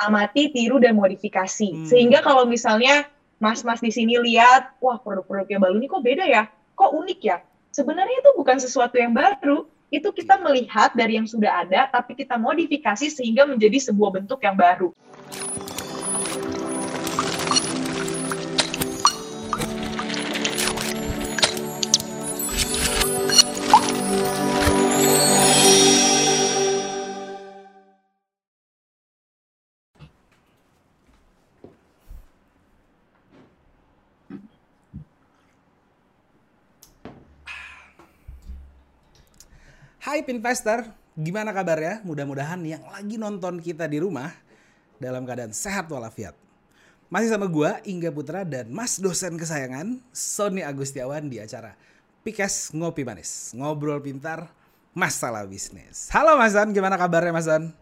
[0.00, 1.84] amati, tiru, dan modifikasi.
[1.84, 1.86] Hmm.
[1.86, 3.06] Sehingga kalau misalnya
[3.40, 7.38] mas-mas di sini lihat, wah produk-produknya Baluni kok beda ya, kok unik ya.
[7.70, 12.38] Sebenarnya itu bukan sesuatu yang baru, itu kita melihat dari yang sudah ada, tapi kita
[12.38, 14.94] modifikasi sehingga menjadi sebuah bentuk yang baru.
[40.20, 40.84] Hai Pinvestor,
[41.16, 42.04] gimana kabarnya?
[42.04, 44.28] Mudah-mudahan yang lagi nonton kita di rumah
[45.00, 46.36] dalam keadaan sehat walafiat.
[47.08, 51.72] Masih sama gua Ingga Putra dan Mas dosen kesayangan Sony Agustiawan di acara
[52.20, 54.52] Pikes Ngopi Manis, ngobrol pintar
[54.92, 56.12] masalah bisnis.
[56.12, 57.72] Halo Mas Son, gimana kabarnya Mas Son?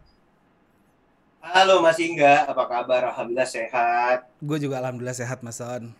[1.42, 3.02] Halo Mas Ingga, apa kabar?
[3.10, 4.30] Alhamdulillah sehat.
[4.38, 5.90] Gue juga alhamdulillah sehat Mas Son.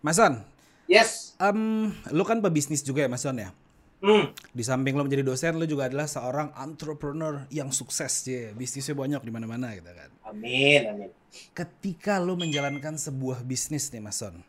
[0.00, 0.40] Mas Son.
[0.88, 1.36] Yes.
[1.36, 3.52] Um, lu kan pebisnis juga ya Mas Son ya?
[4.00, 4.32] Hmm.
[4.32, 8.56] Di samping lo menjadi dosen, lo juga adalah seorang entrepreneur yang sukses, ya.
[8.56, 10.10] Bisnisnya banyak di mana-mana gitu kan.
[10.24, 11.10] Amin, amin.
[11.52, 14.40] Ketika lo menjalankan sebuah bisnis nih, Mas Son,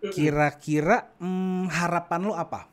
[0.00, 2.64] kira-kira hmm, harapan lo apa?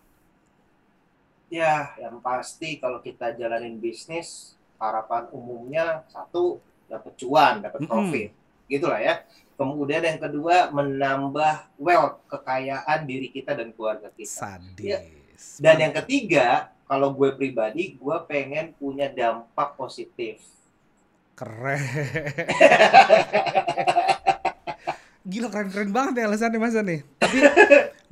[1.51, 8.39] Ya, yang pasti kalau kita jalanin bisnis, harapan umumnya satu dapat cuan, dapat profit, mm
[8.39, 8.69] -hmm.
[8.71, 9.19] gitulah ya.
[9.55, 14.35] Kemudian yang kedua menambah wealth kekayaan diri kita dan keluarga kita.
[14.35, 14.83] Sadis.
[14.83, 14.99] Ya,
[15.59, 20.41] dan yang ketiga, kalau gue pribadi, gue pengen punya dampak positif.
[21.35, 21.81] Keren.
[25.25, 27.01] Gila keren-keren banget ya alasannya Mas nih.
[27.17, 27.37] Tapi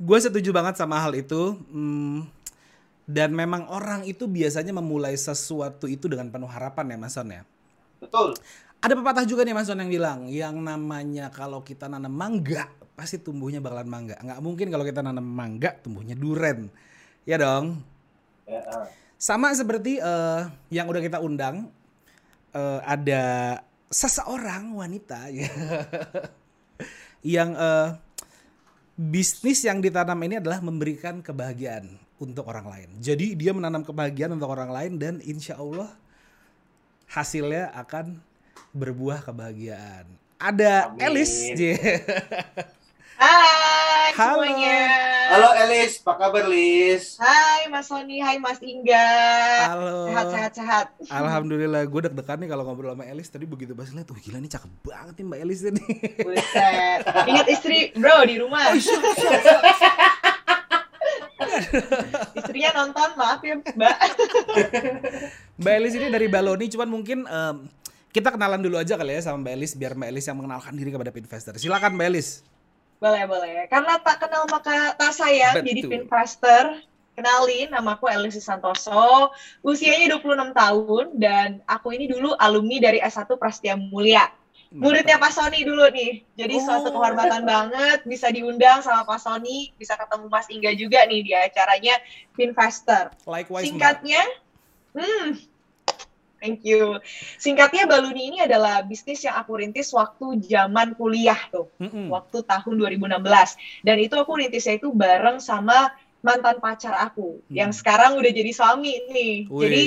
[0.02, 1.54] gue setuju banget sama hal itu.
[1.70, 2.26] Hmm,
[3.06, 7.42] dan memang orang itu biasanya memulai sesuatu itu dengan penuh harapan ya Mas ya.
[8.02, 8.34] Betul.
[8.84, 13.62] Ada pepatah juga nih Mas yang bilang, yang namanya kalau kita nanam mangga, pasti tumbuhnya
[13.62, 14.16] bakalan mangga.
[14.20, 16.68] Nggak mungkin kalau kita nanam mangga, tumbuhnya duren.
[17.24, 17.80] Ya dong.
[18.44, 18.86] Ya, uh.
[19.16, 21.72] Sama seperti uh, yang udah kita undang,
[22.52, 23.56] uh, ada
[23.88, 25.48] seseorang wanita ya,
[27.36, 27.96] yang uh,
[28.94, 32.88] bisnis yang ditanam ini adalah memberikan kebahagiaan untuk orang lain.
[33.00, 35.88] Jadi dia menanam kebahagiaan untuk orang lain dan insya Allah
[37.08, 38.20] hasilnya akan
[38.76, 40.04] berbuah kebahagiaan.
[40.36, 41.00] Ada Amin.
[41.00, 41.32] Elis.
[43.14, 44.42] Hai Halo.
[44.42, 44.80] semuanya.
[45.30, 47.14] Halo Elis, apa kabar Lis?
[47.18, 49.10] Hai Mas Sony, hai Mas Ingga.
[49.70, 50.10] Halo.
[50.10, 50.86] Sehat sehat sehat.
[51.10, 53.30] Alhamdulillah, gue deg-degan nih kalau ngobrol sama Elis.
[53.30, 55.84] Tadi begitu pas lihat, tuh gila nih cakep banget nih Mbak Elis ini.
[56.26, 57.00] Buset.
[57.30, 58.74] Ingat istri bro di rumah.
[58.74, 59.40] Oh, siap, siap,
[59.78, 59.96] siap.
[62.34, 63.96] Istrinya nonton, maaf ya Mbak.
[65.62, 67.70] Mbak Elis ini dari Baloni, cuman mungkin um,
[68.10, 70.90] kita kenalan dulu aja kali ya sama Mbak Elis biar Mbak Elis yang mengenalkan diri
[70.90, 71.54] kepada investor.
[71.58, 72.53] Silakan Mbak Elis.
[73.04, 73.52] Boleh, boleh.
[73.68, 75.68] Karena tak kenal maka tak sayang, Betul.
[75.68, 76.64] jadi Pinvestor.
[77.14, 79.30] Kenalin, nama aku Elisi Santoso,
[79.62, 84.26] usianya 26 tahun, dan aku ini dulu alumni dari S1 Prastia Mulia.
[84.74, 86.62] Muridnya Pak Sony dulu nih, jadi oh.
[86.66, 91.30] suatu kehormatan banget bisa diundang sama Pak Sony, bisa ketemu Mas Ingga juga nih di
[91.30, 91.94] acaranya
[92.34, 93.14] Pinvestor.
[93.30, 94.22] Likewise, Singkatnya,
[94.98, 95.38] hmm,
[96.44, 97.00] Thank you.
[97.40, 102.12] Singkatnya Baluni ini adalah bisnis yang aku rintis waktu zaman kuliah tuh, mm-hmm.
[102.12, 103.16] waktu tahun 2016.
[103.80, 105.88] Dan itu aku rintisnya itu bareng sama
[106.24, 107.52] mantan pacar aku hmm.
[107.52, 109.34] yang sekarang udah jadi suami nih.
[109.44, 109.82] Wih, jadi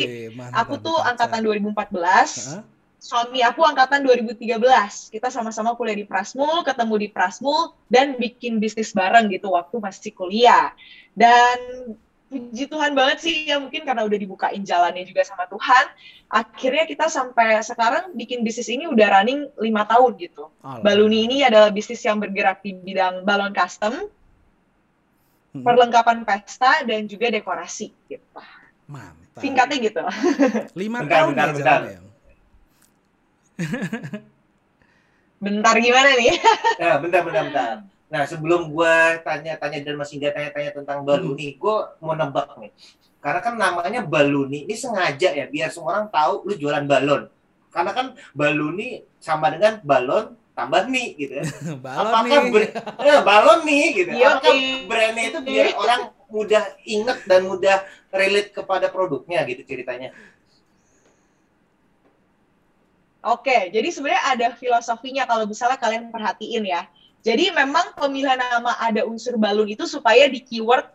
[0.53, 1.09] aku tuh pacar.
[1.18, 1.73] angkatan 2014.
[1.73, 2.62] Huh?
[2.97, 5.13] Suami aku angkatan 2013.
[5.13, 10.13] Kita sama-sama kuliah di Prasmul, ketemu di Prasmul dan bikin bisnis bareng gitu waktu masih
[10.13, 10.74] kuliah.
[11.18, 11.57] Dan
[12.27, 15.85] puji Tuhan banget sih ya mungkin karena udah dibukain jalannya juga sama Tuhan.
[16.27, 20.51] Akhirnya kita sampai sekarang bikin bisnis ini udah running lima tahun gitu.
[20.59, 20.83] Alah.
[20.83, 24.11] Baluni ini adalah bisnis yang bergerak di bidang balon custom
[25.55, 25.63] hmm.
[25.63, 28.39] perlengkapan pesta dan juga dekorasi gitu.
[28.91, 29.39] Mantap.
[29.39, 30.03] Singkatnya gitu.
[30.81, 31.81] Lima tahun bentar, bentar.
[31.88, 31.99] ya
[35.41, 36.38] bentar gimana nih?
[36.77, 41.59] Ya bentar bentar bentar Nah, sebelum gue tanya-tanya dan masih nggak tanya-tanya tentang baluni, hmm.
[41.59, 42.71] gue mau nebak nih.
[43.19, 47.27] Karena kan namanya baluni, ini sengaja ya, biar semua orang tahu lu jualan balon.
[47.68, 51.45] Karena kan baluni sama dengan balon tambah nih gitu ya.
[51.86, 52.68] balon Apakah nih.
[53.04, 54.12] ya, balon nih gitu.
[54.15, 54.56] Yo, Apakah
[54.88, 56.01] brandnya itu biar orang
[56.31, 57.83] mudah inget dan mudah
[58.15, 60.15] relate kepada produknya gitu ceritanya.
[63.27, 66.88] Oke, jadi sebenarnya ada filosofinya kalau misalnya kalian perhatiin ya
[67.27, 70.88] jadi memang pemilihan nama ada unsur balon itu supaya di keyword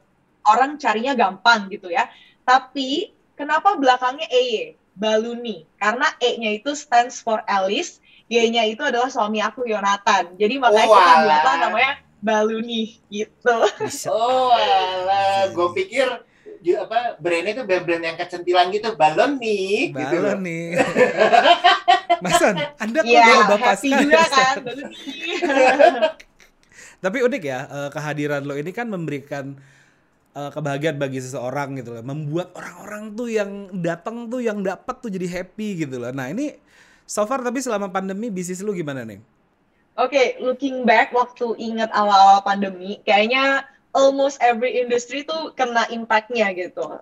[0.48, 2.08] orang carinya gampang gitu ya.
[2.48, 4.80] Tapi kenapa belakangnya EY?
[4.96, 5.68] Baluni.
[5.76, 8.00] Karena E-nya itu stands for Alice,
[8.32, 10.40] G-nya itu adalah suami aku Yonatan.
[10.40, 11.92] Jadi makanya oh, kita buatlah namanya
[12.24, 13.56] Baluni gitu.
[14.08, 16.08] Oh alah, gue pikir
[16.78, 20.46] apa brandnya itu brand-brand yang kecentilan gitu balon nih gitu balon gitu.
[20.46, 20.66] nih
[22.24, 24.56] Masan Anda kok ya, bapak juga kan
[27.02, 29.58] tapi unik ya eh, kehadiran lo ini kan memberikan
[30.36, 32.04] uh, kebahagiaan bagi seseorang gitu loh.
[32.04, 33.50] Membuat orang-orang tuh yang
[33.80, 36.12] datang tuh yang dapat tuh jadi happy gitu loh.
[36.12, 36.56] Nah, ini
[37.04, 39.20] so far tapi selama pandemi bisnis lu gimana nih?
[39.92, 46.52] Oke, okay, looking back waktu inget awal-awal pandemi, kayaknya almost every industry tuh kena impactnya
[46.56, 47.00] gitu.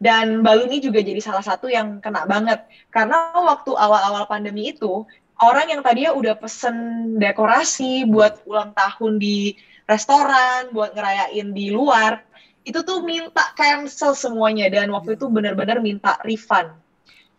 [0.00, 2.64] Dan Baluni juga jadi salah satu yang kena banget.
[2.88, 5.04] Karena waktu awal-awal pandemi itu,
[5.40, 6.76] orang yang tadinya udah pesen
[7.20, 12.24] dekorasi buat ulang tahun di restoran, buat ngerayain di luar,
[12.64, 16.72] itu tuh minta cancel semuanya dan waktu itu benar-benar minta refund.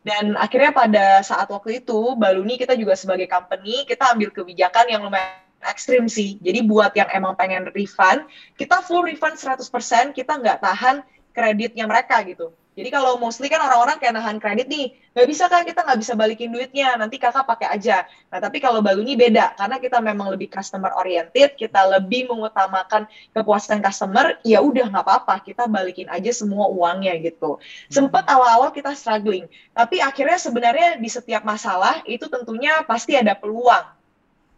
[0.01, 5.01] Dan akhirnya pada saat waktu itu Baluni kita juga sebagai company kita ambil kebijakan yang
[5.05, 6.37] lumayan ekstrim sih.
[6.41, 8.25] Jadi buat yang emang pengen refund,
[8.57, 12.51] kita full refund 100%, kita nggak tahan kreditnya mereka gitu.
[12.71, 16.15] Jadi kalau mostly kan orang-orang kayak nahan kredit nih, nggak bisa kan kita nggak bisa
[16.15, 18.07] balikin duitnya, nanti kakak pakai aja.
[18.31, 23.83] Nah tapi kalau Baluni beda, karena kita memang lebih customer oriented, kita lebih mengutamakan kepuasan
[23.83, 27.59] customer, ya udah nggak apa-apa, kita balikin aja semua uangnya gitu.
[27.91, 28.33] Sempat hmm.
[28.39, 34.00] awal-awal kita struggling, tapi akhirnya sebenarnya di setiap masalah itu tentunya pasti ada peluang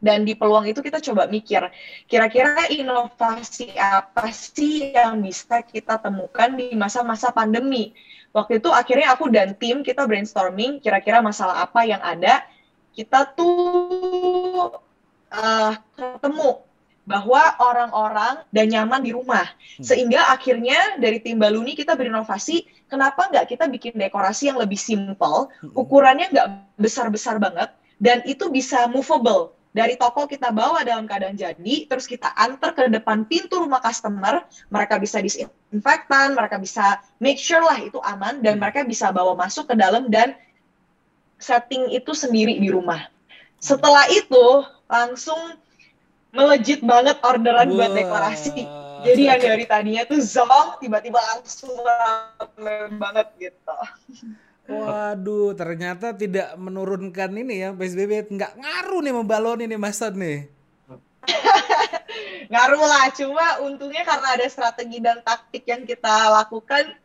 [0.04, 1.64] dan di peluang itu kita coba mikir
[2.12, 7.96] kira-kira inovasi apa sih yang bisa kita temukan di masa-masa pandemi
[8.36, 12.44] waktu itu akhirnya aku dan tim kita brainstorming kira-kira masalah apa yang ada
[12.92, 14.76] kita tuh
[15.32, 16.60] uh, ketemu
[17.04, 19.84] bahwa orang-orang dan nyaman di rumah hmm.
[19.84, 25.52] sehingga akhirnya dari tim Baluni kita berinovasi kenapa nggak kita bikin dekorasi yang lebih simple
[25.64, 25.76] hmm.
[25.76, 26.48] ukurannya nggak
[26.80, 32.30] besar-besar banget dan itu bisa movable dari toko kita bawa dalam keadaan jadi, terus kita
[32.38, 37.98] antar ke depan pintu rumah customer, mereka bisa disinfektan, mereka bisa make sure lah itu
[38.06, 40.38] aman, dan mereka bisa bawa masuk ke dalam dan
[41.42, 43.10] setting itu sendiri di rumah.
[43.58, 45.58] Setelah itu, langsung
[46.30, 47.78] melejit banget orderan wow.
[47.81, 48.69] buat dekorasi.
[49.04, 51.74] Jadi yang dari tadinya tuh zong, tiba-tiba langsung
[52.96, 53.78] banget gitu.
[54.63, 60.48] Waduh, ternyata tidak menurunkan ini ya PSBB nggak ngaruh nih membalon ini Mas nih.
[62.54, 66.95] ngaruh lah, cuma untungnya karena ada strategi dan taktik yang kita lakukan,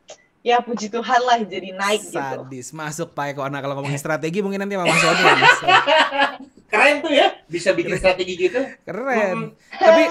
[0.42, 2.14] ya puji Tuhan lah jadi naik Sadis.
[2.14, 2.36] gitu.
[2.46, 3.42] Sadis, masuk Pak Eko.
[3.50, 5.34] Nah kalau ngomongin strategi mungkin nanti Mama Sony ya,
[6.70, 8.60] Keren tuh ya, bisa bikin strategi gitu.
[8.84, 9.56] Keren.
[9.72, 10.02] Tapi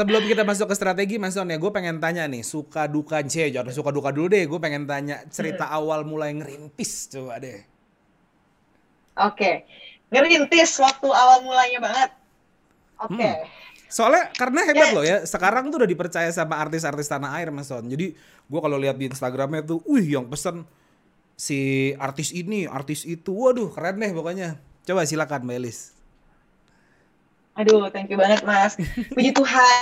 [0.00, 3.52] sebelum kita masuk ke strategi Mas Don ya gue pengen tanya nih suka duka C
[3.52, 5.76] jangan suka duka dulu deh gue pengen tanya cerita hmm.
[5.76, 7.60] awal mulai ngerintis coba deh
[9.20, 9.68] oke okay.
[10.08, 12.10] ngerintis waktu awal mulanya banget
[12.96, 13.34] oke okay.
[13.44, 13.68] hmm.
[13.90, 14.94] Soalnya karena hebat yeah.
[14.94, 17.82] loh ya, sekarang tuh udah dipercaya sama artis-artis tanah air Mas Don.
[17.90, 20.62] Jadi gue kalau lihat di Instagramnya tuh, wih yang pesen
[21.34, 24.62] si artis ini, artis itu, waduh keren deh pokoknya.
[24.86, 25.99] Coba silakan Mbak Elis.
[27.60, 28.80] Aduh, thank you banget Mas.
[29.12, 29.78] Puji Tuhan.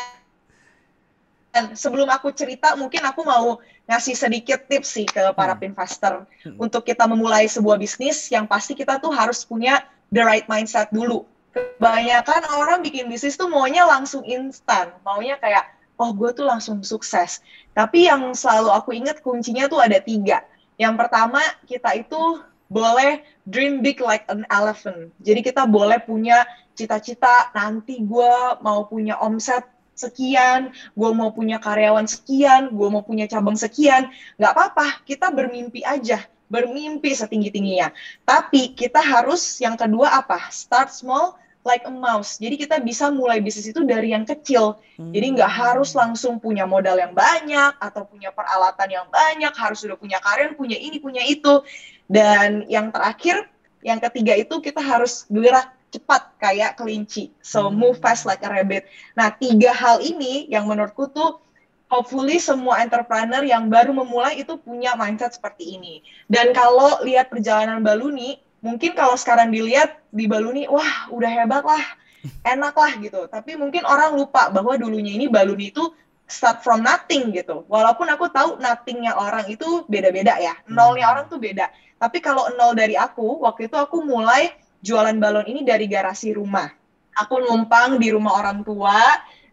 [1.79, 5.73] Sebelum aku cerita, mungkin aku mau ngasih sedikit tips sih ke para hmm.
[5.73, 6.59] investor hmm.
[6.59, 9.81] untuk kita memulai sebuah bisnis yang pasti kita tuh harus punya
[10.11, 11.25] the right mindset dulu.
[11.55, 17.41] Kebanyakan orang bikin bisnis tuh maunya langsung instan, maunya kayak oh gue tuh langsung sukses.
[17.73, 20.45] Tapi yang selalu aku ingat kuncinya tuh ada tiga.
[20.79, 25.13] Yang pertama kita itu boleh dream big like an elephant.
[25.25, 26.45] Jadi kita boleh punya
[26.77, 29.67] cita-cita nanti gue mau punya omset
[29.99, 34.07] sekian, gue mau punya karyawan sekian, gue mau punya cabang sekian,
[34.39, 37.91] nggak apa-apa, kita bermimpi aja, bermimpi setinggi-tingginya.
[38.23, 40.39] Tapi kita harus yang kedua apa?
[40.55, 41.35] Start small,
[41.67, 42.39] like a mouse.
[42.39, 44.79] Jadi kita bisa mulai bisnis itu dari yang kecil.
[44.97, 45.11] Hmm.
[45.11, 49.99] Jadi nggak harus langsung punya modal yang banyak atau punya peralatan yang banyak, harus sudah
[49.99, 51.61] punya karyawan, punya ini, punya itu.
[52.09, 53.47] Dan yang terakhir,
[53.85, 57.33] yang ketiga itu kita harus gerak cepat kayak kelinci.
[57.41, 57.77] So hmm.
[57.77, 58.89] move fast like a rabbit.
[59.17, 61.41] Nah, tiga hal ini yang menurutku tuh
[61.89, 66.05] hopefully semua entrepreneur yang baru memulai itu punya mindset seperti ini.
[66.29, 71.85] Dan kalau lihat perjalanan Baluni, mungkin kalau sekarang dilihat di Baluni, wah udah hebat lah,
[72.53, 73.25] enak lah gitu.
[73.29, 75.89] Tapi mungkin orang lupa bahwa dulunya ini Baluni itu
[76.29, 77.65] start from nothing gitu.
[77.67, 81.13] Walaupun aku tahu nothingnya orang itu beda-beda ya, nolnya hmm.
[81.17, 81.73] orang tuh beda.
[81.99, 84.55] Tapi kalau nol dari aku, waktu itu aku mulai
[84.85, 86.71] jualan balon ini dari garasi rumah.
[87.19, 88.95] Aku numpang di rumah orang tua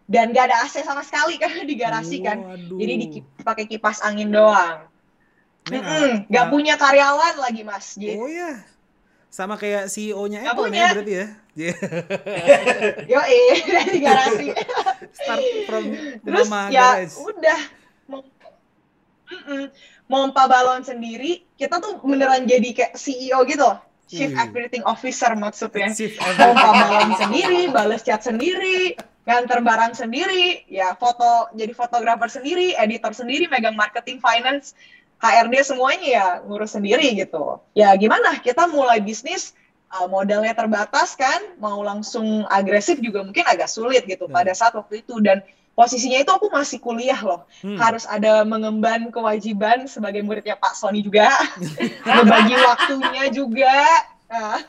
[0.06, 2.38] dan gak ada AC sama sekali karena di garasi kan.
[2.38, 2.78] Waduh.
[2.78, 4.86] Jadi dipakai kipas angin doang.
[5.66, 6.50] Nah, mm gak nah.
[6.52, 7.98] punya karyawan lagi mas.
[7.98, 8.62] Jadi, oh ya,
[9.36, 11.26] sama kayak CEO-nya Apple nih berarti ya?
[13.12, 14.48] Yo eh dari garasi.
[15.16, 15.84] Start from
[16.26, 17.16] Terus ya garage.
[17.16, 17.60] udah
[18.12, 18.20] mau
[19.26, 19.72] Mm-mm.
[20.06, 23.82] Mompa balon sendiri, kita tuh beneran jadi kayak CEO gitu loh.
[24.06, 24.38] Chief Wih.
[24.38, 25.90] Operating Officer maksudnya.
[25.90, 28.94] Chief Mompa balon sendiri, balas chat sendiri,
[29.26, 34.78] nganter barang sendiri, ya foto jadi fotografer sendiri, editor sendiri, megang marketing, finance,
[35.18, 37.58] HRD semuanya ya ngurus sendiri gitu.
[37.74, 38.38] Ya gimana?
[38.38, 39.58] Kita mulai bisnis
[40.00, 44.36] uh, modalnya terbatas kan, mau langsung agresif juga mungkin agak sulit gitu Hmm.
[44.36, 45.40] pada saat waktu itu dan
[45.76, 47.44] posisinya itu aku masih kuliah loh.
[47.60, 47.76] Hmm.
[47.76, 51.28] Harus ada mengemban kewajiban sebagai muridnya Pak Sony juga,
[52.08, 53.76] membagi waktunya juga.
[54.28, 54.60] Nah,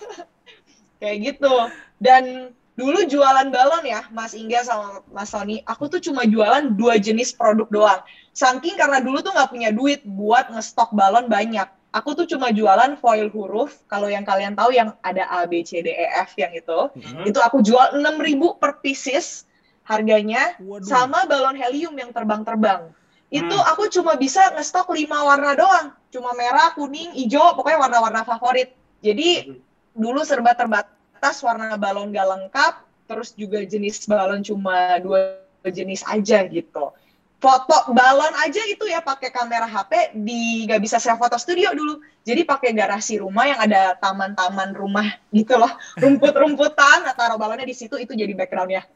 [1.00, 1.56] kayak gitu.
[1.98, 7.00] Dan dulu jualan balon ya, Mas Ingga sama Mas Sony, aku tuh cuma jualan dua
[7.02, 8.02] jenis produk doang.
[8.38, 11.66] Saking karena dulu tuh nggak punya duit buat ngestok balon banyak.
[11.96, 15.80] Aku tuh cuma jualan foil huruf, kalau yang kalian tahu yang ada A, B, C,
[15.80, 16.80] D, E, F yang itu.
[16.94, 17.24] Hmm.
[17.24, 19.48] Itu aku jual 6.000 per pieces
[19.88, 20.84] harganya, Waduh.
[20.84, 22.92] sama balon helium yang terbang-terbang.
[23.32, 23.72] Itu Hmm.
[23.72, 25.88] aku cuma bisa ngestok lima warna doang.
[26.12, 28.76] Cuma merah, kuning, hijau, pokoknya warna-warna favorit.
[29.00, 29.58] Jadi
[29.98, 32.74] dulu serba terbatas warna balon gak lengkap
[33.10, 36.94] terus juga jenis balon cuma dua jenis aja gitu
[37.38, 42.02] foto balon aja itu ya pakai kamera HP di gak bisa saya foto studio dulu
[42.26, 45.70] jadi pakai garasi rumah yang ada taman-taman rumah gitu loh
[46.02, 48.90] rumput-rumputan nah, taruh balonnya di situ itu jadi backgroundnya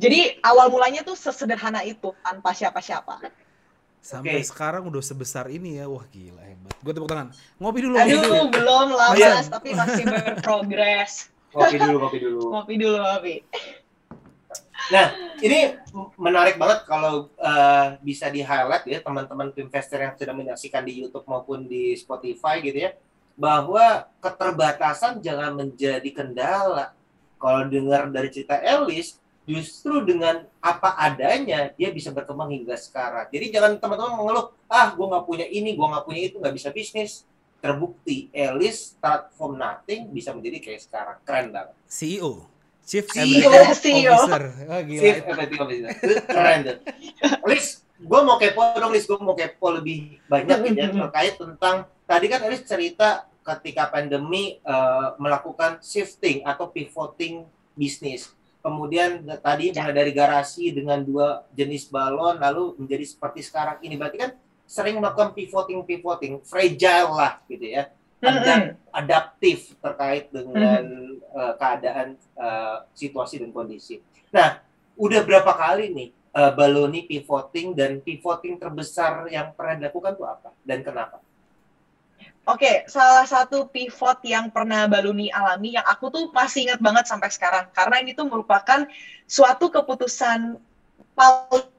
[0.00, 3.20] jadi awal mulanya tuh sesederhana itu tanpa siapa-siapa
[4.04, 4.52] Sampai Oke.
[4.52, 5.88] sekarang udah sebesar ini ya.
[5.88, 6.76] Wah, gila hebat.
[6.84, 7.32] Gue tepuk tangan.
[7.56, 8.20] Ngopi dulu, ngopi dulu.
[8.28, 8.86] aduh belum
[9.16, 9.30] Iya.
[9.40, 11.12] mas tapi masih berprogres
[11.48, 12.40] Kopi dulu, kopi dulu.
[12.52, 13.34] ngopi dulu ngopi
[14.92, 15.80] Nah, ini
[16.20, 21.24] menarik banget kalau eh, bisa di highlight ya teman-teman investor yang sedang menyaksikan di YouTube
[21.24, 22.92] maupun di Spotify gitu ya,
[23.34, 26.92] bahwa keterbatasan jangan menjadi kendala.
[27.40, 33.28] Kalau dengar dari cerita Elis, justru dengan apa adanya dia bisa berkembang hingga sekarang.
[33.28, 36.68] Jadi jangan teman-teman mengeluh, ah gue nggak punya ini, gue nggak punya itu, nggak bisa
[36.72, 37.28] bisnis.
[37.64, 41.76] Terbukti Elis start from nothing bisa menjadi kayak sekarang, keren banget.
[41.88, 42.44] CEO.
[42.84, 43.48] Chief CEO.
[44.12, 44.42] Officer.
[44.68, 45.00] Wah, gila.
[45.00, 45.90] Chief Executive Officer.
[46.04, 46.76] Itu Keren tuh.
[47.48, 49.04] Lis, gue mau kepo dong, Lis.
[49.08, 54.60] Gue mau kepo lebih banyak gitu ya, terkait tentang, tadi kan Lis cerita ketika pandemi
[54.60, 58.32] eh, melakukan shifting atau pivoting bisnis.
[58.64, 59.84] Kemudian tadi Ya.
[59.84, 64.00] mulai dari garasi dengan dua jenis balon, lalu menjadi seperti sekarang ini.
[64.00, 64.30] Berarti kan
[64.64, 67.92] sering melakukan pivoting-pivoting, fragile lah gitu ya.
[68.24, 68.54] Ada
[68.94, 70.84] adaptif terkait dengan
[71.20, 74.00] eh, keadaan eh, situasi dan kondisi.
[74.30, 74.62] Nah,
[74.94, 80.54] udah berapa kali nih eh, Baloni pivoting dan pivoting terbesar yang pernah dilakukan tuh apa
[80.62, 81.18] dan kenapa?
[82.44, 87.32] Oke, salah satu pivot yang pernah Baluni alami yang aku tuh masih ingat banget sampai
[87.32, 88.84] sekarang karena ini tuh merupakan
[89.24, 90.60] suatu keputusan
[91.16, 91.73] paling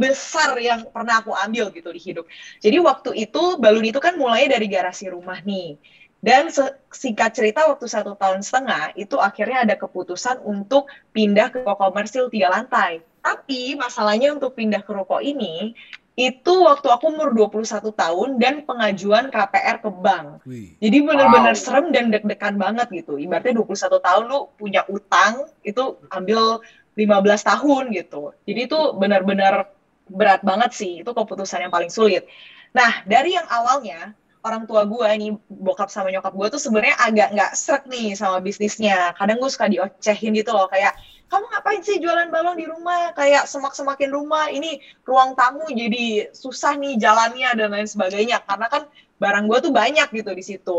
[0.00, 2.24] besar yang pernah aku ambil gitu di hidup.
[2.60, 5.76] Jadi waktu itu Baluni itu kan mulainya dari garasi rumah nih.
[6.16, 6.48] Dan
[6.90, 12.32] singkat cerita waktu satu tahun setengah itu akhirnya ada keputusan untuk pindah ke ruko komersil
[12.32, 13.04] tiga lantai.
[13.20, 15.76] Tapi masalahnya untuk pindah ke ruko ini
[16.16, 20.40] itu waktu aku umur 21 tahun dan pengajuan KPR ke bank.
[20.48, 20.72] Wih.
[20.80, 21.60] Jadi bener-bener Wow.
[21.60, 23.20] serem dan deg-degan banget gitu.
[23.20, 26.64] Ibaratnya 21 tahun lu punya utang, itu ambil
[26.96, 28.32] 15 tahun gitu.
[28.48, 29.68] Jadi itu benar-benar
[30.08, 30.92] berat banget sih.
[31.04, 32.24] Itu keputusan yang paling sulit.
[32.72, 37.28] Nah, dari yang awalnya, orang tua gue nih, bokap sama nyokap gue tuh sebenarnya agak
[37.36, 39.12] nggak srek nih sama bisnisnya.
[39.12, 43.10] Kadang gue suka diocehin gitu loh, kayak, kamu ngapain sih jualan balon di rumah?
[43.12, 48.40] Kayak semak-semakin rumah, ini ruang tamu jadi susah nih jalannya dan lain sebagainya.
[48.46, 48.86] Karena kan
[49.18, 50.78] barang gue tuh banyak gitu di situ.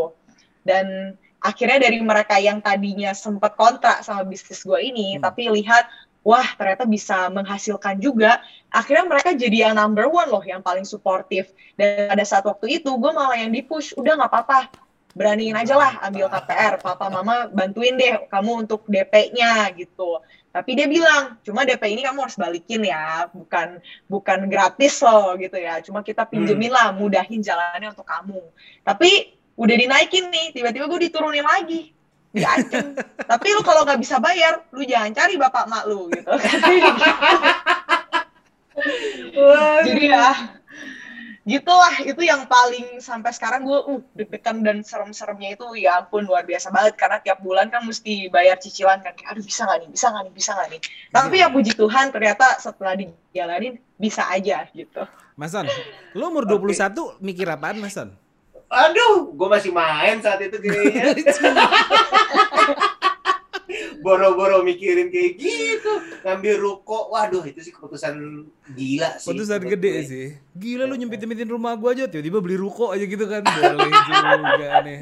[0.64, 1.12] Dan
[1.44, 5.28] akhirnya dari mereka yang tadinya sempat kontrak sama bisnis gue ini, Hmm.
[5.28, 5.86] tapi lihat,
[6.26, 11.50] wah ternyata bisa menghasilkan juga, akhirnya mereka jadi yang number one loh, yang paling suportif.
[11.78, 14.68] Dan pada saat waktu itu, gue malah yang di-push, udah nggak apa-apa,
[15.16, 20.22] beraniin aja lah ambil KPR, papa mama bantuin deh kamu untuk DP-nya gitu.
[20.48, 25.54] Tapi dia bilang, cuma DP ini kamu harus balikin ya, bukan bukan gratis loh gitu
[25.60, 25.78] ya.
[25.84, 28.40] Cuma kita pinjemin lah, mudahin jalannya untuk kamu.
[28.82, 31.92] Tapi udah dinaikin nih, tiba-tiba gue diturunin lagi.
[32.28, 32.92] Diancam.
[33.24, 36.28] Tapi lu kalau nggak bisa bayar, lu jangan cari bapak mak lu gitu.
[39.88, 40.54] Jadi ya,
[41.48, 41.94] gitulah.
[42.04, 46.68] Itu yang paling sampai sekarang gue uh deg-degan dan serem-seremnya itu ya ampun luar biasa
[46.68, 47.00] banget.
[47.00, 49.16] Karena tiap bulan kan mesti bayar cicilan kan.
[49.16, 49.88] Kayak aduh bisa nggak nih?
[49.88, 50.34] Bisa nggak nih?
[50.36, 50.80] Bisa nggak nih?
[51.10, 55.02] Tapi ya puji Tuhan ternyata setelah dijalanin bisa aja gitu.
[55.38, 55.70] Mas Son,
[56.18, 58.10] lu umur 21 mikir apaan Mas Son?
[58.68, 61.16] Aduh, gue masih main saat itu kayaknya.
[64.00, 65.92] boro-boro mikirin kayak gitu
[66.24, 70.08] ngambil ruko waduh itu sih keputusan gila sih keputusan gede gue.
[70.08, 73.90] sih gila lu nyempit nyempitin rumah gua aja tiba-tiba beli ruko aja gitu kan boleh
[74.08, 75.00] juga nih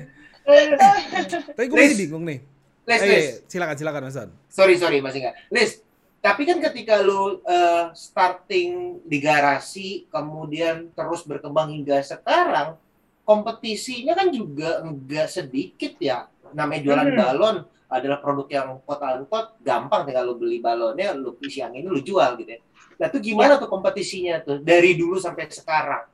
[1.54, 2.40] tapi gue masih bingung nih
[2.87, 3.26] Les, eh, Les.
[3.50, 4.30] silakan silakan Mas Son.
[4.46, 5.35] Sorry sorry masih enggak.
[5.50, 5.82] Les,
[6.23, 12.78] tapi kan ketika lu uh, starting di garasi kemudian terus berkembang hingga sekarang
[13.26, 16.30] kompetisinya kan juga enggak sedikit ya.
[16.54, 17.18] Namanya jualan hmm.
[17.18, 17.56] balon
[17.90, 22.38] adalah produk yang quote unquote gampang tinggal lu beli balonnya lu isi angin lu jual
[22.38, 22.61] gitu ya.
[23.02, 23.62] Nah itu gimana ya.
[23.62, 26.06] tuh kompetisinya tuh dari dulu sampai sekarang?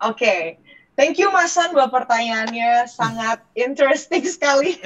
[0.00, 0.16] Oke.
[0.16, 0.42] Okay.
[0.96, 2.88] thank you Masan buat pertanyaannya.
[2.88, 4.80] Sangat interesting sekali.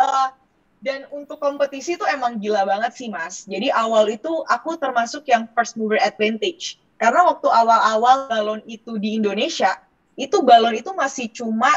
[0.00, 0.32] Uh,
[0.84, 3.48] dan untuk kompetisi itu emang gila banget sih mas.
[3.48, 6.76] Jadi awal itu aku termasuk yang first mover advantage.
[7.00, 9.80] Karena waktu awal-awal balon itu di Indonesia
[10.14, 11.70] itu balon itu masih cuma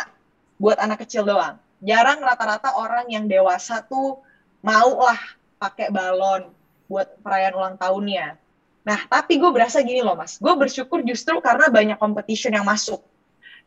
[0.58, 1.58] buat anak kecil doang.
[1.82, 4.22] Jarang rata-rata orang yang dewasa tuh
[4.66, 5.20] mau lah
[5.62, 6.50] pakai balon
[6.90, 8.38] buat perayaan ulang tahunnya.
[8.88, 13.04] Nah, tapi gue berasa gini loh mas, gue bersyukur justru karena banyak competition yang masuk.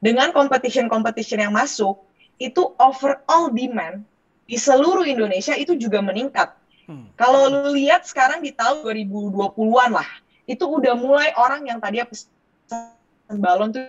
[0.01, 2.01] Dengan competition-competition yang masuk,
[2.41, 4.01] itu overall demand
[4.49, 6.57] di seluruh Indonesia itu juga meningkat.
[6.89, 7.13] Hmm.
[7.21, 10.09] Kalau lu lihat sekarang di tahun 2020-an lah,
[10.49, 13.85] itu udah mulai orang yang tadi pesan balon tuh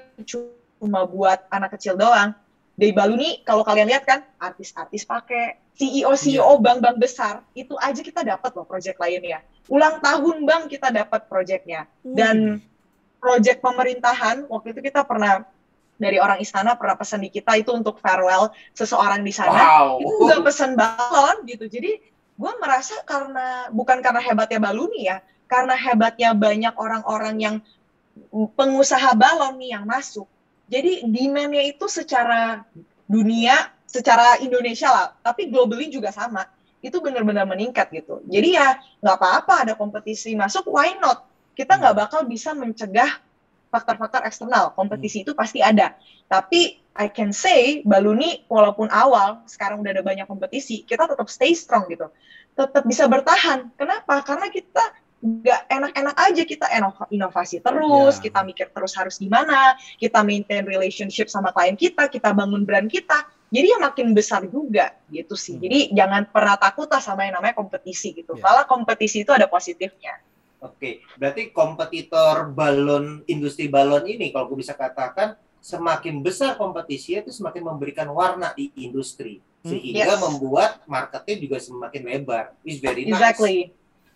[0.82, 2.34] cuma buat anak kecil doang.
[2.74, 6.58] Dari Baluni kalau kalian lihat kan artis-artis pakai CEO CEO yeah.
[6.58, 9.46] bank-bank besar itu aja kita dapat loh project lainnya.
[9.70, 12.66] Ulang tahun bank kita dapat projectnya dan
[13.22, 15.46] project pemerintahan waktu itu kita pernah
[16.02, 20.02] dari orang istana pernah pesan di kita itu untuk farewell seseorang di sana wow.
[20.02, 22.02] itu juga pesan balon gitu jadi
[22.42, 27.56] gue merasa karena bukan karena hebatnya Baluni ya karena hebatnya banyak orang-orang yang
[28.58, 30.26] pengusaha balon nih yang masuk
[30.72, 32.64] jadi demand-nya itu secara
[33.04, 36.48] dunia, secara Indonesia lah, tapi globally juga sama.
[36.80, 38.24] Itu benar-benar meningkat gitu.
[38.32, 41.28] Jadi ya nggak apa-apa ada kompetisi masuk, why not?
[41.60, 42.04] Kita nggak hmm.
[42.08, 43.20] bakal bisa mencegah
[43.68, 44.72] faktor-faktor eksternal.
[44.72, 45.26] Kompetisi hmm.
[45.28, 46.00] itu pasti ada.
[46.32, 51.52] Tapi I can say Baluni walaupun awal sekarang udah ada banyak kompetisi, kita tetap stay
[51.52, 52.08] strong gitu.
[52.56, 53.76] Tetap bisa bertahan.
[53.76, 54.24] Kenapa?
[54.24, 54.84] Karena kita
[55.22, 56.66] nggak enak-enak aja kita
[57.14, 58.24] inovasi terus, yeah.
[58.26, 63.30] kita mikir terus harus gimana, kita maintain relationship sama klien kita, kita bangun brand kita.
[63.52, 65.60] Jadi ya makin besar juga gitu sih.
[65.60, 65.64] Hmm.
[65.68, 68.34] Jadi jangan pernah takut lah sama yang namanya kompetisi gitu.
[68.34, 68.44] Yeah.
[68.48, 70.18] Malah kompetisi itu ada positifnya.
[70.62, 77.30] Oke, berarti kompetitor balon industri balon ini kalau aku bisa katakan semakin besar kompetisi itu
[77.30, 79.70] semakin memberikan warna di industri hmm.
[79.70, 80.22] sehingga yes.
[80.22, 82.58] membuat marketnya juga semakin lebar.
[82.66, 83.20] Is very nice.
[83.20, 83.58] Exactly.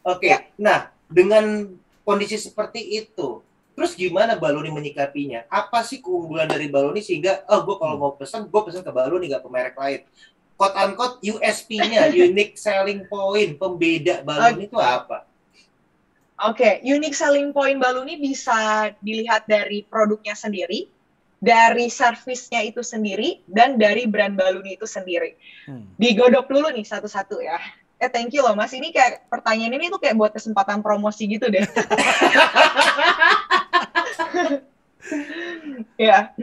[0.05, 0.29] Oke, okay.
[0.37, 0.41] yeah.
[0.57, 1.69] nah dengan
[2.05, 3.41] kondisi seperti itu,
[3.73, 5.45] terus gimana Baloni menyikapinya?
[5.49, 9.29] Apa sih keunggulan dari Baloni sehingga oh gue kalau mau pesan gue pesan ke Baloni
[9.29, 10.01] nggak ke merek lain?
[10.55, 14.69] Quote unquote USP-nya, unique selling point, pembeda Baloni okay.
[14.71, 15.17] itu apa?
[16.45, 16.73] Oke, okay.
[16.83, 20.87] unique selling point Baloni bisa dilihat dari produknya sendiri,
[21.43, 25.35] dari servisnya itu sendiri, dan dari brand Baluni itu sendiri.
[25.67, 25.91] Hmm.
[25.99, 27.59] Digodok dulu nih satu-satu ya
[28.01, 31.47] eh thank you loh mas ini kayak pertanyaan ini tuh kayak buat kesempatan promosi gitu
[31.47, 31.63] deh
[36.07, 36.33] ya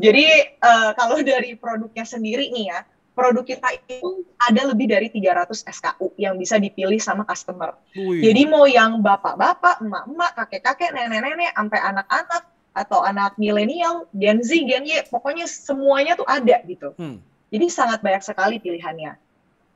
[0.00, 0.24] jadi
[0.62, 2.80] uh, kalau dari produknya sendiri nih ya
[3.12, 7.76] produk kita itu ada lebih dari 300 SKU yang bisa dipilih sama customer.
[7.92, 8.24] Ui.
[8.24, 14.88] Jadi mau yang bapak-bapak, emak-emak, kakek-kakek, nenek-nenek, sampai anak-anak atau anak milenial, Gen Z, Gen
[14.88, 16.96] Y, pokoknya semuanya tuh ada gitu.
[16.96, 17.20] Hmm.
[17.52, 19.20] Jadi sangat banyak sekali pilihannya.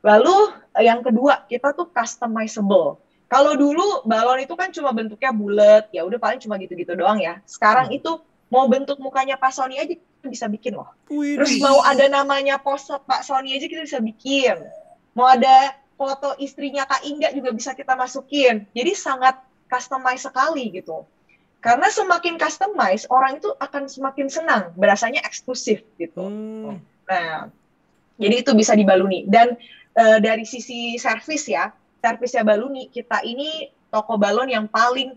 [0.06, 3.02] Lalu yang kedua, kita tuh customizable.
[3.26, 7.42] Kalau dulu balon itu kan cuma bentuknya bulat, ya udah paling cuma gitu-gitu doang ya.
[7.42, 7.98] Sekarang hmm.
[7.98, 10.86] itu mau bentuk mukanya Pak Sony aja kita bisa bikin loh.
[11.10, 11.34] Wih.
[11.34, 14.62] Terus mau ada namanya pose Pak Sony aja kita bisa bikin.
[15.18, 18.70] Mau ada foto istrinya Kak Inga juga bisa kita masukin.
[18.70, 21.02] Jadi sangat customize sekali gitu.
[21.58, 26.22] Karena semakin customize, orang itu akan semakin senang, berasanya eksklusif gitu.
[26.22, 26.78] Hmm.
[27.10, 27.50] Nah,
[28.22, 29.26] jadi itu bisa dibaluni.
[29.26, 29.58] Dan
[29.96, 31.72] uh, dari sisi servis ya,
[32.04, 35.16] servisnya Baluni, kita ini toko balon yang paling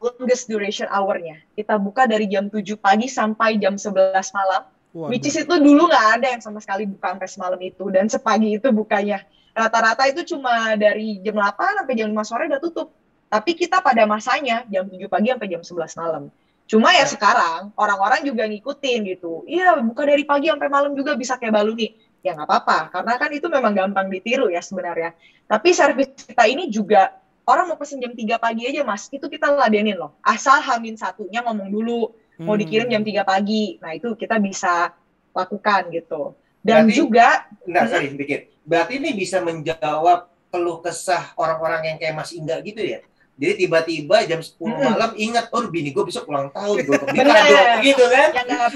[0.00, 1.40] longest duration hour-nya.
[1.56, 4.62] Kita buka dari jam 7 pagi sampai jam 11 malam.
[4.96, 5.12] Waduh.
[5.12, 7.84] Which is itu dulu nggak ada yang sama sekali buka sampai semalam itu.
[7.92, 9.24] Dan sepagi itu bukanya.
[9.56, 12.88] Rata-rata itu cuma dari jam 8 sampai jam 5 sore udah tutup.
[13.26, 16.24] Tapi kita pada masanya jam 7 pagi sampai jam 11 malam.
[16.66, 19.46] Cuma ya sekarang orang-orang juga ngikutin gitu.
[19.46, 21.94] Iya, buka dari pagi sampai malam juga bisa kayak Baluni
[22.26, 25.14] ya nggak apa-apa karena kan itu memang gampang ditiru ya sebenarnya
[25.46, 27.14] tapi servis kita ini juga
[27.46, 31.46] orang mau pesen jam 3 pagi aja mas itu kita ladenin loh asal hamin satunya
[31.46, 32.10] ngomong dulu
[32.42, 32.62] mau hmm.
[32.66, 34.90] dikirim jam 3 pagi nah itu kita bisa
[35.36, 36.34] lakukan gitu
[36.66, 37.28] Dan berarti, juga,
[37.62, 37.92] enggak hmm?
[37.94, 38.40] sorry sedikit.
[38.66, 40.18] Berarti ini bisa menjawab
[40.50, 42.98] keluh kesah orang-orang yang kayak Mas Indah gitu ya?
[43.36, 44.80] Jadi tiba-tiba jam 10 hmm.
[44.80, 48.32] malam ingat, oh bini gue besok ulang tahun, gue bener, gitu kan?
[48.32, 48.68] Yang gak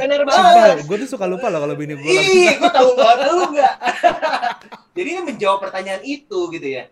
[0.00, 0.76] bener banget.
[0.88, 3.74] gue tuh suka lupa loh kalau bini gue Ih, gue tahu banget lu enggak.
[4.96, 6.88] Jadi ini menjawab pertanyaan itu gitu ya.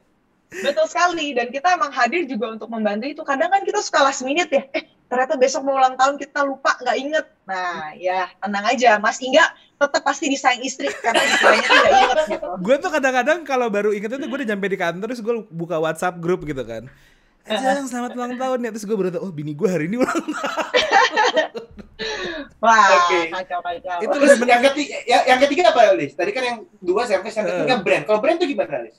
[0.52, 3.24] Betul sekali, dan kita emang hadir juga untuk membantu itu.
[3.24, 6.76] Kadang kan kita suka last minute ya, eh ternyata besok mau ulang tahun kita lupa,
[6.80, 7.26] nggak inget.
[7.48, 9.44] Nah ya tenang aja, Mas Inga
[9.78, 12.48] tetap pasti disayang istri karena istrinya tuh gak inget gitu.
[12.66, 15.78] gue tuh kadang-kadang kalau baru inget itu gue udah nyampe di kantor terus gue buka
[15.78, 16.90] WhatsApp grup gitu kan.
[17.48, 20.74] Ajang selamat ulang tahun ya terus gue baru oh bini gue hari ini ulang tahun.
[22.62, 23.30] Wah, okay.
[23.30, 23.98] kacau kacau.
[24.02, 26.14] Itu terus yang ketiga, yang, yang ketiga apa Lis?
[26.14, 28.02] Tadi kan yang dua service, yang ketiga brand.
[28.06, 28.98] Kalau brand tuh gimana Lis?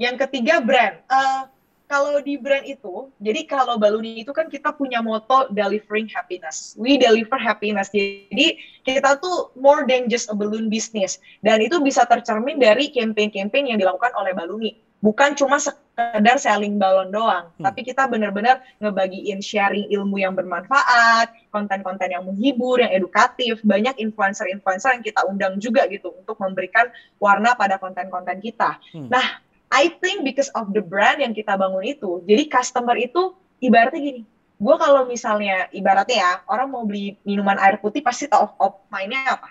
[0.00, 1.04] Yang ketiga brand.
[1.08, 1.44] Uh,
[1.84, 6.72] kalau di brand itu, jadi kalau Baluni itu kan kita punya moto delivering happiness.
[6.80, 7.92] We deliver happiness.
[7.92, 11.20] Jadi kita tuh more than just a balloon business.
[11.44, 14.72] Dan itu bisa tercermin dari campaign-campaign yang dilakukan oleh Baluni.
[15.04, 17.60] Bukan cuma sekedar selling balon doang, hmm.
[17.60, 24.96] tapi kita benar-benar ngebagiin sharing ilmu yang bermanfaat, konten-konten yang menghibur, yang edukatif, banyak influencer-influencer
[24.96, 26.88] yang kita undang juga gitu untuk memberikan
[27.20, 28.80] warna pada konten-konten kita.
[28.96, 29.12] Hmm.
[29.12, 34.00] Nah, I think because of the brand yang kita bangun itu, jadi customer itu ibaratnya
[34.00, 34.22] gini,
[34.60, 39.38] gue kalau misalnya ibaratnya ya orang mau beli minuman air putih pasti tahu of mainnya
[39.38, 39.50] apa.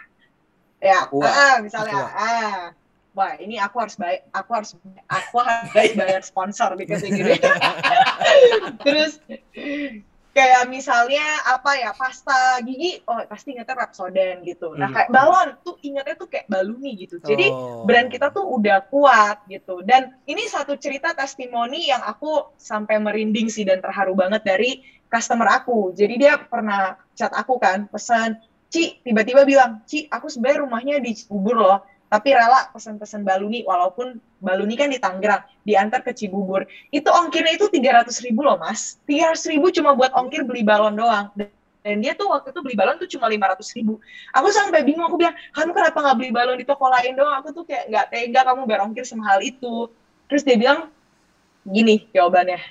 [0.83, 2.75] Ya ah misalnya ah
[3.13, 4.71] wah ini aku harus bayar aku harus
[5.05, 7.37] aku harus bayar sponsor because gini
[8.85, 9.21] terus
[10.33, 14.73] kayak misalnya apa ya pasta gigi oh pasti ingetnya Rapsoden gitu.
[14.73, 17.21] Nah kayak balon tuh ingetnya tuh kayak baluni gitu.
[17.21, 17.85] Jadi oh.
[17.85, 19.85] brand kita tuh udah kuat gitu.
[19.85, 25.45] Dan ini satu cerita testimoni yang aku sampai merinding sih dan terharu banget dari customer
[25.53, 25.93] aku.
[25.93, 28.41] Jadi dia pernah chat aku kan pesan
[28.73, 31.77] Ci tiba-tiba bilang Ci aku sebenarnya rumahnya di Cibubur loh
[32.13, 36.61] tapi rela pesan-pesan baluni walaupun baluni kan di Tangerang diantar ke Cibubur.
[36.93, 39.01] Itu ongkirnya itu tiga ratus ribu loh mas.
[39.09, 41.33] tiga ratus ribu cuma buat ongkir beli balon doang.
[41.81, 43.97] Dan dia tuh waktu itu beli balon tuh cuma lima ratus ribu.
[44.29, 47.41] Aku sampai bingung aku bilang kamu kenapa nggak beli balon di toko lain doang?
[47.41, 49.89] Aku tuh kayak nggak tega kamu bayar ongkir semahal itu.
[50.29, 50.93] Terus dia bilang
[51.65, 52.61] gini jawabannya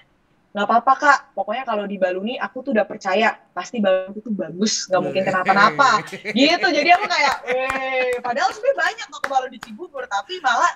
[0.52, 1.18] nggak apa-apa kak.
[1.32, 6.04] Pokoknya kalau di Baluni aku tuh udah percaya pasti balon itu bagus nggak mungkin kenapa-napa.
[6.38, 10.72] Gitu jadi aku kayak eh padahal sebenarnya banyak toko balon di Cibubur tapi malah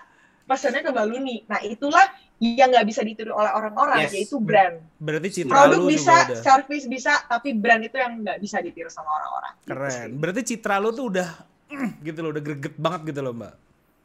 [0.47, 2.07] pesannya ke Baluni nah itulah
[2.39, 4.13] yang nggak bisa ditiru oleh orang-orang yes.
[4.13, 4.81] yaitu brand.
[5.01, 8.93] Berarti citra produk lu bisa juga service bisa tapi brand itu yang nggak bisa ditiru
[8.93, 9.53] sama orang-orang.
[9.65, 10.09] Keren.
[10.13, 11.29] Gitu berarti citra lu tuh udah
[12.07, 13.53] gitu loh udah greget banget gitu loh mbak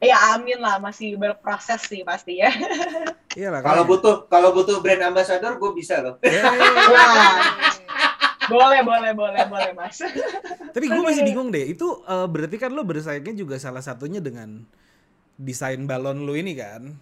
[0.02, 2.50] ya amin lah masih berproses sih pasti ya
[3.32, 6.20] Iya Kalau butuh kalau butuh brand ambassador gue bisa loh.
[8.52, 10.04] boleh boleh boleh boleh mas.
[10.74, 11.72] Tapi gue masih bingung deh.
[11.72, 14.68] Itu uh, berarti kan lo bersaingnya juga salah satunya dengan
[15.40, 16.92] desain balon lo ini kan?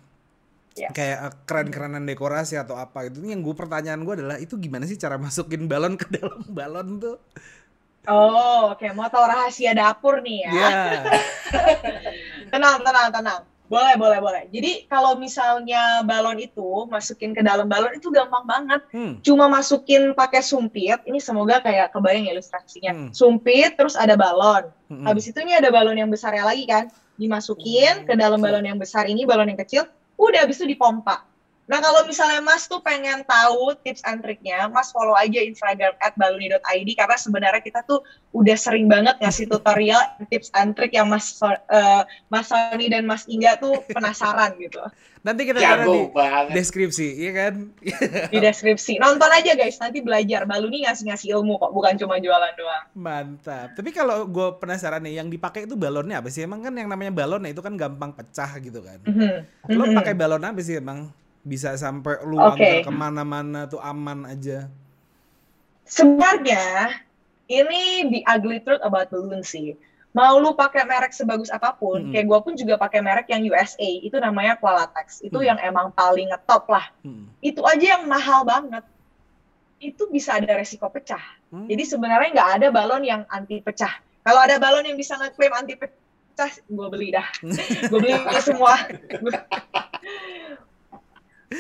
[0.79, 0.95] Ya.
[0.95, 3.19] Kayak uh, keren-kerenan dekorasi atau apa itu.
[3.27, 7.19] Yang gue pertanyaan gue adalah itu gimana sih cara masukin balon ke dalam balon tuh?
[8.07, 8.81] Oh, oke.
[8.81, 8.95] Okay.
[8.95, 10.51] Mau tahu rahasia dapur nih ya?
[10.55, 11.03] Yeah.
[12.51, 13.43] Tenang, tenang, tenang.
[13.71, 14.43] Boleh, boleh, boleh.
[14.51, 18.83] Jadi kalau misalnya balon itu masukin ke dalam balon itu gampang banget.
[18.91, 19.23] Hmm.
[19.23, 20.99] Cuma masukin pakai sumpit.
[21.07, 22.91] Ini semoga kayak kebayang ilustrasinya.
[22.91, 23.11] Hmm.
[23.15, 24.75] Sumpit, terus ada balon.
[24.91, 25.07] Hmm.
[25.07, 26.91] Habis itu ini ada balon yang besarnya lagi kan.
[27.15, 28.07] Dimasukin hmm.
[28.11, 29.87] ke dalam balon yang besar ini, balon yang kecil.
[30.19, 31.30] Udah habis itu dipompa.
[31.71, 36.19] Nah kalau misalnya Mas tuh pengen tahu tips and triknya, Mas follow aja Instagram at
[36.19, 38.03] baluni.id karena sebenarnya kita tuh
[38.35, 40.03] udah sering banget ngasih tutorial
[40.35, 44.83] tips and trik yang Mas uh, Mas Sony dan Mas Inga tuh penasaran gitu.
[45.21, 46.57] Nanti kita taruh di banget.
[46.59, 47.55] deskripsi, iya kan?
[48.33, 48.97] di deskripsi.
[48.97, 50.49] Nonton aja guys, nanti belajar.
[50.49, 52.85] Baluni ngasih-ngasih ilmu kok, bukan cuma jualan doang.
[52.97, 53.77] Mantap.
[53.77, 56.49] Tapi kalau gue penasaran nih, yang dipakai itu balonnya apa sih?
[56.49, 58.97] Emang kan yang namanya balon itu kan gampang pecah gitu kan.
[59.05, 59.35] Mm -hmm.
[59.77, 59.99] Lo mm -hmm.
[60.01, 61.13] pakai balon apa sih emang?
[61.41, 62.85] Bisa sampai lu okay.
[62.85, 64.69] ke mana-mana tuh aman aja?
[65.89, 66.95] Sebenarnya
[67.51, 69.75] ini the ugly truth about balloon sih.
[70.11, 72.13] Mau lu pakai merek sebagus apa pun, hmm.
[72.15, 75.23] kayak gue pun juga pakai merek yang USA, itu namanya Qualatex.
[75.23, 75.47] Itu hmm.
[75.47, 76.91] yang emang paling ngetop lah.
[77.07, 77.31] Hmm.
[77.39, 78.83] Itu aja yang mahal banget.
[79.79, 81.23] Itu bisa ada resiko pecah.
[81.55, 81.71] Hmm.
[81.71, 84.03] Jadi sebenarnya nggak ada balon yang anti pecah.
[84.27, 87.27] Kalau ada balon yang bisa ngeklaim anti pecah, gue beli dah.
[87.91, 88.75] gue beli semua.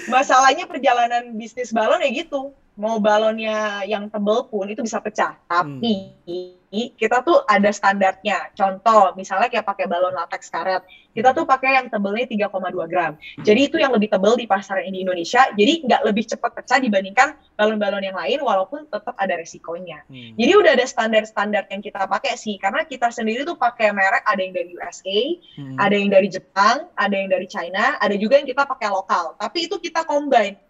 [0.06, 5.36] masalahnya perjalanan bisnis balon ya gitu mau balonnya yang tebel pun itu bisa pecah.
[5.44, 6.96] Tapi hmm.
[6.96, 8.56] kita tuh ada standarnya.
[8.56, 10.80] Contoh, misalnya kayak pakai balon latex karet,
[11.12, 13.20] kita tuh pakai yang tebelnya 3,2 gram.
[13.44, 15.52] Jadi itu yang lebih tebel di pasaran di Indonesia.
[15.52, 20.00] Jadi nggak lebih cepat pecah dibandingkan balon-balon yang lain, walaupun tetap ada resikonya.
[20.08, 20.32] Hmm.
[20.40, 24.40] Jadi udah ada standar-standar yang kita pakai sih, karena kita sendiri tuh pakai merek ada
[24.40, 25.20] yang dari USA,
[25.60, 25.76] hmm.
[25.76, 29.36] ada yang dari Jepang, ada yang dari China, ada juga yang kita pakai lokal.
[29.36, 30.69] Tapi itu kita combine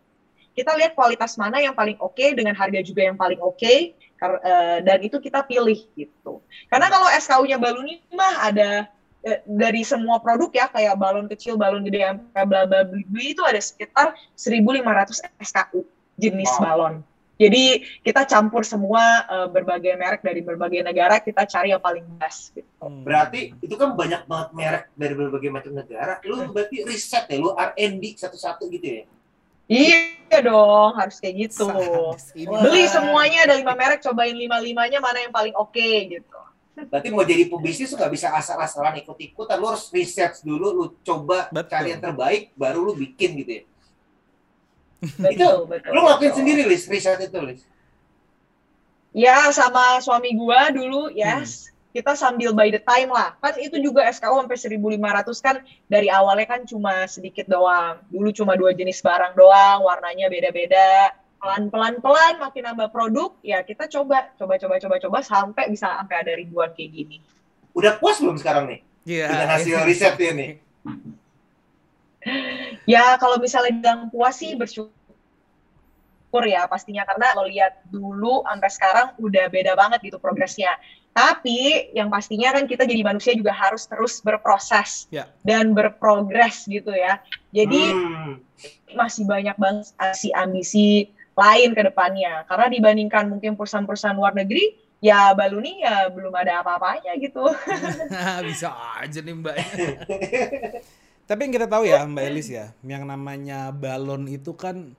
[0.55, 3.95] kita lihat kualitas mana yang paling oke okay, dengan harga juga yang paling oke okay,
[4.23, 6.45] uh, dan itu kita pilih gitu.
[6.69, 8.71] Karena kalau SKU-nya Baluni mah ada
[9.25, 12.85] uh, dari semua produk ya kayak balon kecil, balon gede bla bla bla
[13.19, 15.81] itu ada sekitar 1.500 SKU
[16.21, 16.63] jenis wow.
[16.63, 16.95] balon.
[17.41, 22.53] Jadi kita campur semua uh, berbagai merek dari berbagai negara, kita cari yang paling best.
[22.53, 22.69] Gitu.
[22.77, 23.01] Hmm.
[23.01, 26.21] Berarti itu kan banyak banget merek dari berbagai macam negara.
[26.29, 29.03] Lu berarti riset ya, lu R&D satu-satu gitu ya?
[29.71, 31.71] Iya dong, harus kayak gitu.
[32.35, 36.39] Beli semuanya ada lima merek, cobain lima limanya mana yang paling oke okay, gitu.
[36.91, 41.71] Berarti mau jadi pebisnis nggak bisa asal-asalan ikut-ikutan, lu harus riset dulu, lu coba betul.
[41.71, 43.65] cari yang terbaik, baru lu bikin gitu ya.
[45.01, 47.63] Betul, itu betul, lu ngelakuin sendiri Lis, riset itu Lis?
[49.15, 51.71] Ya sama suami gua dulu, yes.
[51.71, 53.35] Hmm kita sambil by the time lah.
[53.43, 55.57] Kan itu juga SKU sampai 1500 kan
[55.91, 57.99] dari awalnya kan cuma sedikit doang.
[58.11, 61.15] Dulu cuma dua jenis barang doang, warnanya beda-beda.
[61.41, 66.17] Pelan-pelan pelan makin nambah produk, ya kita coba coba coba coba coba sampai bisa sampai
[66.21, 67.17] ada ribuan kayak gini.
[67.73, 68.81] Udah puas belum sekarang nih?
[69.09, 69.19] Iya.
[69.19, 69.29] Yeah.
[69.33, 70.49] Dengan hasil riset ini.
[72.93, 74.93] ya kalau misalnya bilang puas sih bersyukur
[76.31, 80.79] bersyukur ya pastinya karena lo lihat dulu sampai sekarang udah beda banget gitu progresnya.
[81.21, 85.29] Tapi yang pastinya kan kita jadi manusia juga harus terus berproses yeah.
[85.45, 87.21] dan berprogres gitu ya.
[87.53, 88.33] Jadi hmm.
[88.97, 92.49] masih banyak banget ambisi-ambisi lain ke depannya.
[92.49, 97.45] Karena dibandingkan mungkin perusahaan-perusahaan luar negeri, ya Baluni ya belum ada apa-apanya gitu.
[98.49, 99.57] Bisa aja nih Mbak.
[101.29, 104.97] Tapi yang kita tahu ya Mbak Elis ya, yang namanya balon itu kan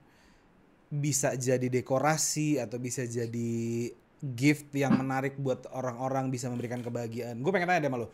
[0.92, 3.88] bisa jadi dekorasi atau bisa jadi
[4.22, 7.42] gift yang menarik buat orang-orang bisa memberikan kebahagiaan.
[7.42, 8.08] Gue pengen tanya deh sama lo,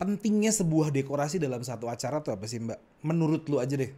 [0.00, 2.80] pentingnya sebuah dekorasi dalam satu acara tuh apa sih mbak?
[3.04, 3.92] Menurut lu aja deh.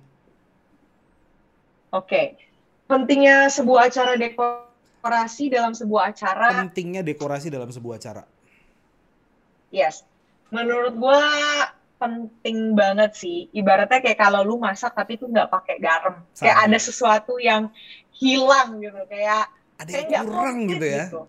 [1.92, 2.26] Oke, okay.
[2.90, 6.66] pentingnya sebuah acara dekorasi dalam sebuah acara.
[6.66, 8.26] Pentingnya dekorasi dalam sebuah acara.
[9.70, 10.02] Yes,
[10.50, 11.22] menurut gue
[12.02, 13.46] penting banget sih.
[13.54, 16.18] Ibaratnya kayak kalau lu masak tapi tuh nggak pakai garam.
[16.34, 16.42] Sama.
[16.42, 17.70] Kayak ada sesuatu yang
[18.10, 18.98] hilang gitu.
[19.06, 19.46] Kayak
[19.82, 21.04] ada yang kurang gitu ya.
[21.08, 21.22] Gitu.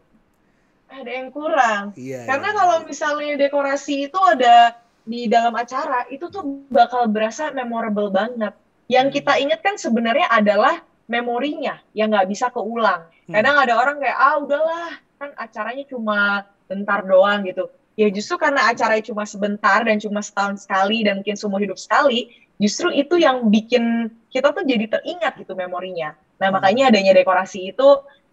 [0.93, 1.83] Ada yang kurang.
[1.97, 2.57] Iya, Karena iya.
[2.61, 8.53] kalau misalnya dekorasi itu ada di dalam acara itu tuh bakal berasa memorable banget.
[8.87, 9.15] Yang hmm.
[9.17, 13.09] kita ingat kan sebenarnya adalah memorinya yang nggak bisa keulang.
[13.25, 13.33] Hmm.
[13.33, 18.69] Kadang ada orang kayak ah udahlah kan acaranya cuma bentar doang gitu ya justru karena
[18.69, 23.49] acaranya cuma sebentar dan cuma setahun sekali dan mungkin seumur hidup sekali, justru itu yang
[23.53, 26.17] bikin kita tuh jadi teringat gitu memorinya.
[26.41, 26.55] Nah hmm.
[26.57, 27.87] makanya adanya dekorasi itu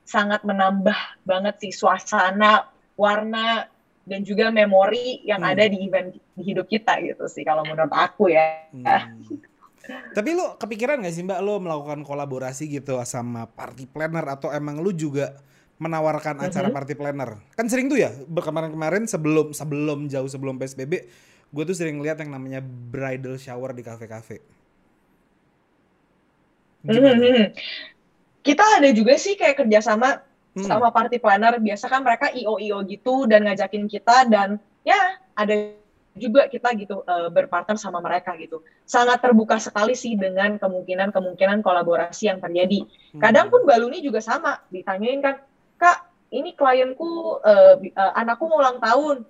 [0.05, 2.67] sangat menambah banget sih suasana,
[2.99, 3.67] warna
[4.05, 5.51] dan juga memori yang hmm.
[5.55, 8.67] ada di event di hidup kita gitu sih kalau menurut aku ya.
[8.75, 9.23] Hmm.
[10.15, 14.79] Tapi lu kepikiran gak sih mbak lo melakukan kolaborasi gitu sama party planner atau emang
[14.79, 15.35] lu juga
[15.81, 16.53] menawarkan mm -hmm.
[16.53, 17.31] acara party planner.
[17.57, 21.09] Kan sering tuh ya kemarin-kemarin sebelum sebelum jauh sebelum PSBB,
[21.49, 24.45] gue tuh sering lihat yang namanya bridal shower di kafe-kafe.
[26.85, 27.45] Mm -hmm.
[28.41, 30.25] Kita ada juga sih kayak kerjasama
[30.57, 30.65] hmm.
[30.65, 31.61] sama party planner.
[31.61, 35.77] Biasa kan mereka io io gitu dan ngajakin kita dan ya ada
[36.19, 38.65] juga kita gitu uh, berpartner sama mereka gitu.
[38.89, 42.89] Sangat terbuka sekali sih dengan kemungkinan-kemungkinan kolaborasi yang terjadi.
[43.17, 45.39] Kadang pun Baluni juga sama, ditanyain kan,
[45.81, 49.27] kak ini klienku uh, uh, anakku mau ulang tahun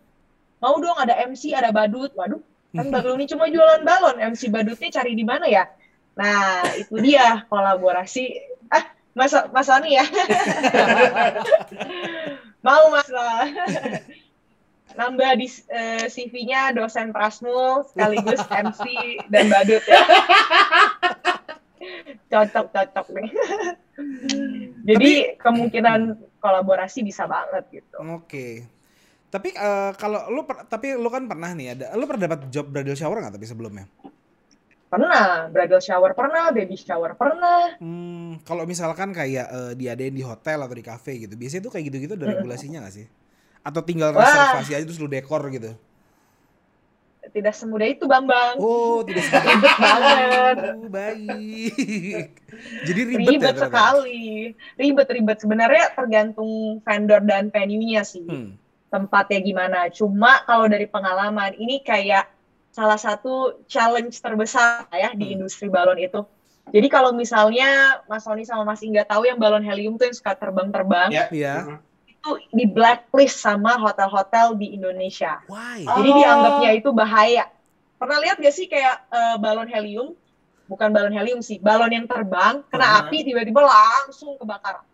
[0.61, 4.93] mau dong ada MC ada badut waduh kan baru ini cuma jualan balon MC badutnya
[4.93, 5.65] cari di mana ya
[6.15, 8.37] nah itu dia kolaborasi
[9.21, 10.05] mas mas Ani ya
[12.67, 13.09] mau mas
[14.97, 18.83] nambah di uh, eh, CV-nya dosen Prasmul sekaligus MC
[19.29, 20.01] dan badut ya
[22.33, 23.29] cocok cocok nih
[24.89, 26.01] jadi Tapi, kemungkinan
[26.41, 28.01] kolaborasi bisa banget gitu.
[28.01, 28.25] Oke.
[28.25, 28.53] Okay.
[29.31, 32.99] Tapi uh, kalau lu tapi lu kan pernah nih ada lu pernah dapat job bridal
[32.99, 33.87] shower nggak tapi sebelumnya?
[34.91, 37.79] Pernah, bridal shower pernah, baby shower pernah.
[37.79, 41.95] Hmm, kalau misalkan kayak uh, diadain di hotel atau di cafe gitu, biasanya tuh kayak
[41.95, 43.07] gitu-gitu ada regulasinya nggak sih?
[43.63, 44.79] Atau tinggal reservasi Wah.
[44.83, 45.79] aja terus lu dekor gitu?
[47.31, 48.59] tidak semudah itu Bambang.
[48.59, 50.57] Oh, tidak semudah ribet banget.
[50.59, 52.29] Oh, baik.
[52.91, 54.25] Jadi ribet, ya ribet ya, sekali.
[54.77, 58.27] Ribet-ribet sebenarnya tergantung vendor dan venue-nya sih.
[58.27, 58.59] Hmm.
[58.91, 59.87] Tempatnya gimana.
[59.95, 62.27] Cuma kalau dari pengalaman ini kayak
[62.71, 65.19] salah satu challenge terbesar ya hmm.
[65.19, 66.23] di industri balon itu.
[66.71, 70.39] Jadi kalau misalnya Mas Sony sama Mas Inga tahu yang balon helium tuh yang suka
[70.39, 71.11] terbang-terbang.
[71.11, 71.27] Iya.
[71.35, 71.61] Yeah.
[71.67, 75.41] Hmm itu di blacklist sama hotel-hotel di Indonesia.
[75.49, 75.89] Why?
[75.89, 76.17] Jadi oh.
[76.21, 77.49] dianggapnya itu bahaya.
[77.97, 80.13] Pernah lihat gak sih kayak uh, balon helium?
[80.69, 83.01] Bukan balon helium sih, balon yang terbang kena uh -huh.
[83.09, 84.85] api tiba-tiba langsung kebakar.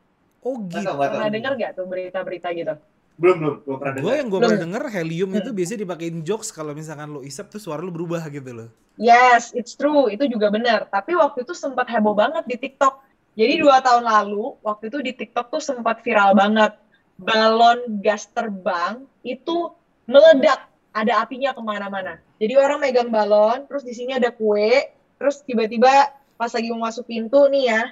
[0.47, 0.87] Oh gitu.
[0.87, 2.75] Pernah dengar gak tuh berita-berita gitu?
[3.17, 4.05] Belum belum, belum pernah dengar.
[4.05, 5.41] Gue yang gue pernah denger helium hmm.
[5.41, 8.69] itu biasanya dipakein jokes kalau misalkan lo isap tuh suara lo berubah gitu loh.
[9.01, 10.89] Yes, it's true, itu juga benar.
[10.89, 13.01] Tapi waktu itu sempat heboh banget di TikTok.
[13.37, 16.73] Jadi dua tahun lalu, waktu itu di TikTok tuh sempat viral banget
[17.17, 19.73] balon gas terbang itu
[20.05, 22.21] meledak, ada apinya ke mana-mana.
[22.37, 27.09] Jadi orang megang balon, terus di sini ada kue, terus tiba-tiba pas lagi mau masuk
[27.09, 27.83] pintu nih ya,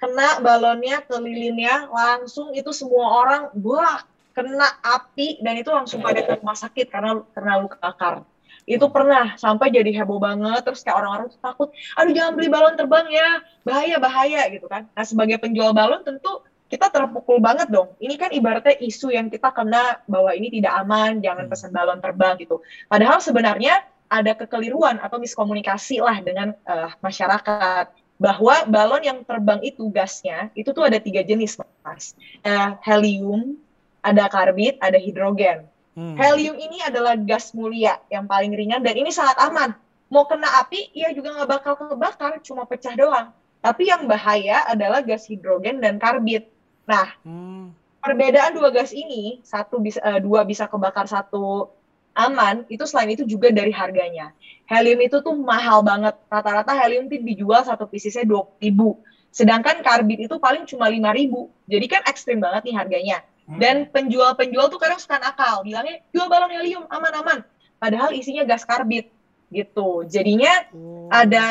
[0.00, 6.24] kena balonnya ke lilinnya, langsung itu semua orang, wah kena api dan itu langsung pada
[6.24, 8.26] ke rumah sakit karena karena luka bakar.
[8.62, 13.06] Itu pernah sampai jadi heboh banget, terus kayak orang-orang takut, aduh jangan beli balon terbang
[13.10, 13.28] ya,
[13.66, 14.86] bahaya bahaya gitu kan.
[14.94, 17.92] Nah sebagai penjual balon tentu kita terpukul banget dong.
[18.00, 21.52] Ini kan ibaratnya isu yang kita kena bahwa ini tidak aman, jangan hmm.
[21.52, 22.64] pesan balon terbang gitu.
[22.88, 29.88] Padahal sebenarnya ada kekeliruan atau miskomunikasi lah dengan uh, masyarakat bahwa balon yang terbang itu
[29.92, 33.60] gasnya itu tuh ada tiga jenis mas, uh, helium,
[34.02, 35.64] ada karbit, ada hidrogen.
[35.94, 36.18] Hmm.
[36.18, 39.72] Helium ini adalah gas mulia yang paling ringan dan ini sangat aman.
[40.12, 43.32] Mau kena api, ia juga nggak bakal kebakar, cuma pecah doang.
[43.62, 46.50] Tapi yang bahaya adalah gas hidrogen dan karbit.
[46.84, 47.72] Nah, hmm.
[48.02, 51.70] perbedaan dua gas ini, satu bisa uh, dua bisa kebakar satu
[52.12, 54.34] aman, itu selain itu juga dari harganya.
[54.68, 56.16] Helium itu tuh mahal banget.
[56.28, 59.00] Rata-rata helium itu dijual satu piecesnya dua ribu.
[59.32, 61.48] Sedangkan karbit itu paling cuma lima ribu.
[61.64, 63.18] Jadi kan ekstrim banget nih harganya.
[63.46, 63.58] Hmm.
[63.58, 67.42] Dan penjual-penjual tuh kadang suka nakal, bilangnya jual balon helium aman-aman.
[67.82, 69.10] Padahal isinya gas karbit
[69.50, 70.06] gitu.
[70.06, 71.10] Jadinya oh.
[71.10, 71.46] ada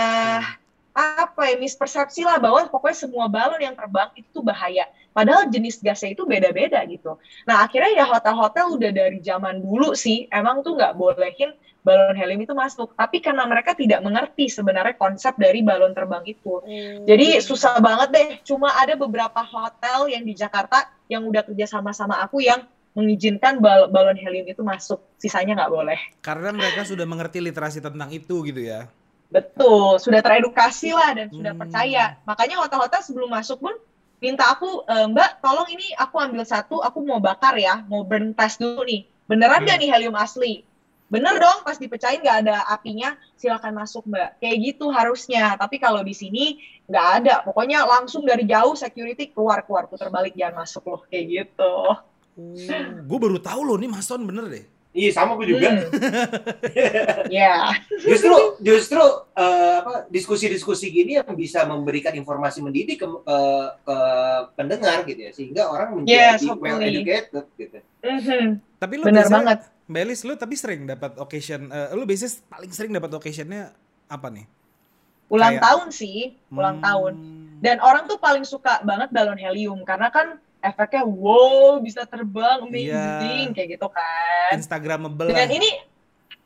[0.92, 4.88] apa ya mispersepsi lah bahwa pokoknya semua balon yang terbang itu tuh bahaya.
[5.12, 7.20] Padahal jenis gasnya itu beda-beda gitu.
[7.44, 11.52] Nah akhirnya ya hotel-hotel udah dari zaman dulu sih emang tuh nggak bolehin
[11.84, 12.94] balon helium itu masuk.
[12.96, 16.62] Tapi karena mereka tidak mengerti sebenarnya konsep dari balon terbang itu.
[16.64, 17.04] Hmm.
[17.04, 18.30] Jadi susah banget deh.
[18.48, 23.88] Cuma ada beberapa hotel yang di Jakarta yang udah kerja sama-sama aku yang mengizinkan bal
[23.92, 25.04] balon helium itu masuk.
[25.20, 26.00] Sisanya nggak boleh.
[26.24, 28.88] Karena mereka sudah mengerti literasi tentang itu gitu ya.
[29.32, 31.62] Betul, sudah teredukasi lah dan sudah hmm.
[31.64, 32.20] percaya.
[32.28, 33.76] Makanya hotel-hotel sebelum masuk pun
[34.22, 38.38] minta aku, e, Mbak, tolong ini aku ambil satu, aku mau bakar ya, mau burn
[38.38, 39.10] test dulu nih.
[39.26, 39.84] Beneran nggak hmm.
[39.84, 40.62] nih helium asli?
[41.12, 44.40] Bener dong, pas dipecahin nggak ada apinya, silakan masuk Mbak.
[44.40, 45.60] Kayak gitu harusnya.
[45.60, 47.36] Tapi kalau di sini nggak ada.
[47.44, 51.74] Pokoknya langsung dari jauh security keluar keluar putar balik jangan masuk loh kayak gitu.
[51.92, 52.00] Oh,
[53.04, 54.64] gue baru tahu loh nih Mason bener deh.
[54.92, 55.68] Iya sama gue juga.
[55.72, 55.88] Hmm.
[57.32, 57.80] Iya.
[58.04, 63.38] justru justru uh, apa diskusi-diskusi gini yang bisa memberikan informasi mendidik ke, ke,
[63.88, 63.98] ke
[64.60, 67.80] pendengar gitu ya sehingga orang menjadi yes, well educated gitu.
[68.04, 68.46] Mm-hmm.
[68.84, 69.60] Tapi lu Benar banget.
[69.88, 73.72] Belis lu tapi sering dapat occasion uh, lu biasanya paling sering dapat occasionnya
[74.12, 74.46] apa nih?
[75.32, 75.64] Ulang Kayak...
[75.64, 76.86] tahun sih, ulang hmm.
[76.86, 77.14] tahun.
[77.64, 83.52] Dan orang tuh paling suka banget balon helium karena kan efeknya wow bisa terbang amazing
[83.52, 83.54] yeah.
[83.54, 84.54] kayak gitu kan.
[84.56, 85.92] Instagramable dan ini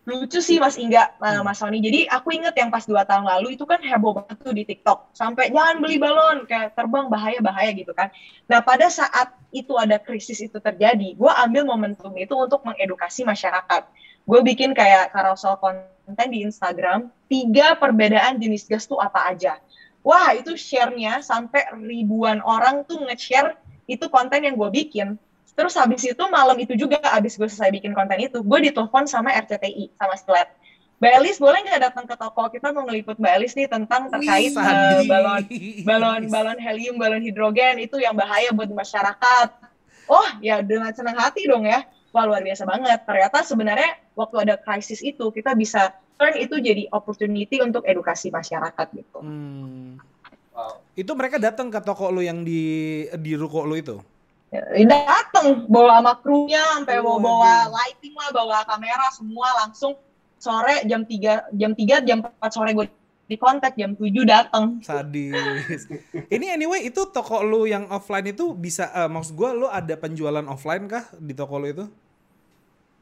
[0.06, 1.42] lucu sih Mas Ingga hmm.
[1.42, 1.82] Mas Sony.
[1.82, 5.12] Jadi aku inget yang pas dua tahun lalu itu kan heboh banget tuh di TikTok.
[5.18, 8.14] Sampai jangan beli balon kayak terbang bahaya bahaya gitu kan.
[8.46, 13.90] Nah pada saat itu ada krisis itu terjadi gue ambil momentum itu untuk mengedukasi masyarakat.
[14.26, 19.58] Gue bikin kayak carousel konten di Instagram tiga perbedaan jenis gas tuh apa aja.
[20.06, 25.18] Wah itu share-nya sampai ribuan orang tuh nge-share itu konten yang gue bikin.
[25.56, 29.32] Terus habis itu malam itu juga habis gue selesai bikin konten itu gue ditelepon sama
[29.32, 30.52] RCTI sama Sklet
[30.96, 32.48] Mbak Elis boleh nggak datang ke toko?
[32.48, 35.44] Kita mau ngeliput Mbak Elis nih tentang terkait uh, balon
[35.84, 37.84] balon balon helium balon hidrogen.
[37.84, 39.50] Itu yang bahaya buat masyarakat.
[40.08, 41.84] Oh ya dengan senang hati dong ya.
[42.16, 43.04] Wah luar biasa banget.
[43.04, 48.88] Ternyata sebenarnya waktu ada krisis itu kita bisa turn itu jadi opportunity untuk edukasi masyarakat
[48.96, 49.20] gitu.
[49.20, 50.00] Hmm.
[50.96, 54.00] Itu mereka datang ke toko lu yang di di ruko lu itu?
[54.56, 60.00] Ya, datang bawa sama krunya sampai oh, bawa, bawa lighting lah, bawa kamera semua langsung
[60.40, 62.88] sore jam 3 jam 3 jam 4 sore gue
[63.26, 64.80] di kontak jam 7 datang.
[64.86, 65.90] Sadis.
[66.30, 70.46] Ini anyway itu toko lu yang offline itu bisa uh, maksud gue lu ada penjualan
[70.46, 71.86] offline kah di toko lu itu?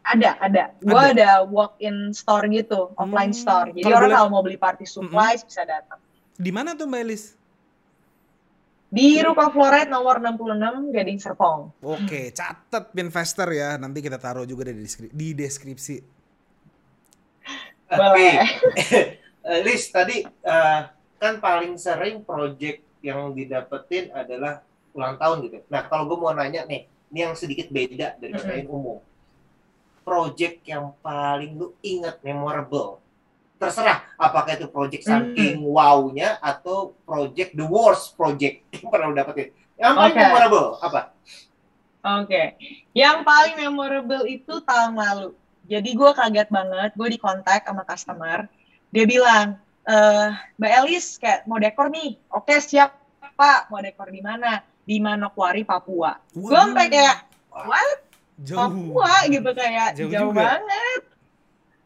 [0.03, 0.63] Ada, ada.
[0.83, 3.69] Gue ada walk-in store gitu, offline hmm, store.
[3.71, 4.19] Jadi kalau orang boleh...
[4.19, 5.49] kalau mau beli party supplies mm -hmm.
[5.51, 5.99] bisa datang.
[6.35, 7.23] Di mana tuh Mbak Elis?
[8.93, 11.73] Di Rupa Floret nomor 66 Gading Serpong.
[11.81, 13.73] Oke, catat investor ya.
[13.81, 15.13] Nanti kita taruh juga di, deskripsi.
[15.17, 15.97] Di deskripsi.
[17.89, 18.29] Oke.
[19.43, 20.87] Eh, Lis, tadi uh,
[21.19, 24.63] kan paling sering project yang didapetin adalah
[24.95, 25.59] ulang tahun gitu.
[25.67, 28.71] Nah, kalau gue mau nanya nih, ini yang sedikit beda dari mm -hmm.
[28.71, 29.03] umum
[30.03, 33.02] project yang paling lu ingat memorable?
[33.61, 35.73] Terserah apakah itu project saking mm -hmm.
[35.73, 39.49] wow-nya atau project the worst project yang pernah lu dapetin.
[39.79, 40.23] Yang paling okay.
[40.27, 41.01] memorable apa?
[42.03, 42.47] Oke, okay.
[42.91, 45.31] yang paling memorable itu tahun lalu.
[45.71, 48.43] Jadi gue kaget banget, gue di kontak sama customer,
[48.91, 49.55] dia bilang,
[49.87, 49.95] e,
[50.59, 52.91] Mbak Elis kayak mau dekor nih, oke okay, siap
[53.39, 54.59] Pak, mau dekor di mana?
[54.83, 56.19] Di Manokwari, Papua.
[56.35, 56.43] Wow.
[56.43, 57.17] Gue sampai kayak,
[57.55, 58.03] what?
[58.43, 58.59] jauh.
[58.59, 61.01] Papua gitu kayak jauh, jauh banget.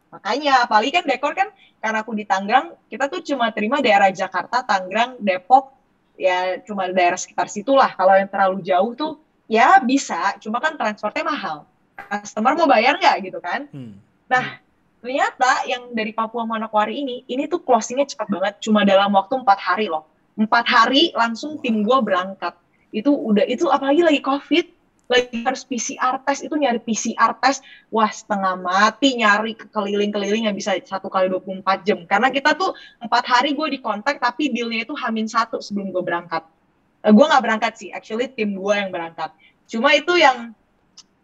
[0.08, 4.66] Makanya apalagi kan dekor kan karena aku di Tangerang, kita tuh cuma terima daerah Jakarta,
[4.66, 5.76] Tangerang, Depok,
[6.18, 7.94] ya cuma daerah sekitar situlah.
[7.94, 9.14] Kalau yang terlalu jauh tuh
[9.46, 11.58] ya bisa, cuma kan transportnya mahal.
[11.98, 13.70] Customer mau bayar nggak gitu kan?
[13.70, 13.98] Hmm.
[14.30, 14.60] Nah,
[15.02, 19.60] ternyata yang dari Papua Manokwari ini, ini tuh closingnya cepat banget, cuma dalam waktu empat
[19.62, 20.06] hari loh.
[20.38, 22.54] Empat hari langsung tim gue berangkat.
[22.94, 24.66] Itu udah itu apalagi lagi COVID,
[25.08, 30.76] lagi harus PCR test itu nyari PCR test wah setengah mati nyari keliling-keliling yang bisa
[30.84, 32.04] satu kali 24 jam.
[32.04, 36.04] Karena kita tuh empat hari gue di kontak tapi dealnya itu hamin satu sebelum gue
[36.04, 36.44] berangkat.
[37.02, 39.32] Uh, eh, gue nggak berangkat sih actually tim gue yang berangkat.
[39.68, 40.52] Cuma itu yang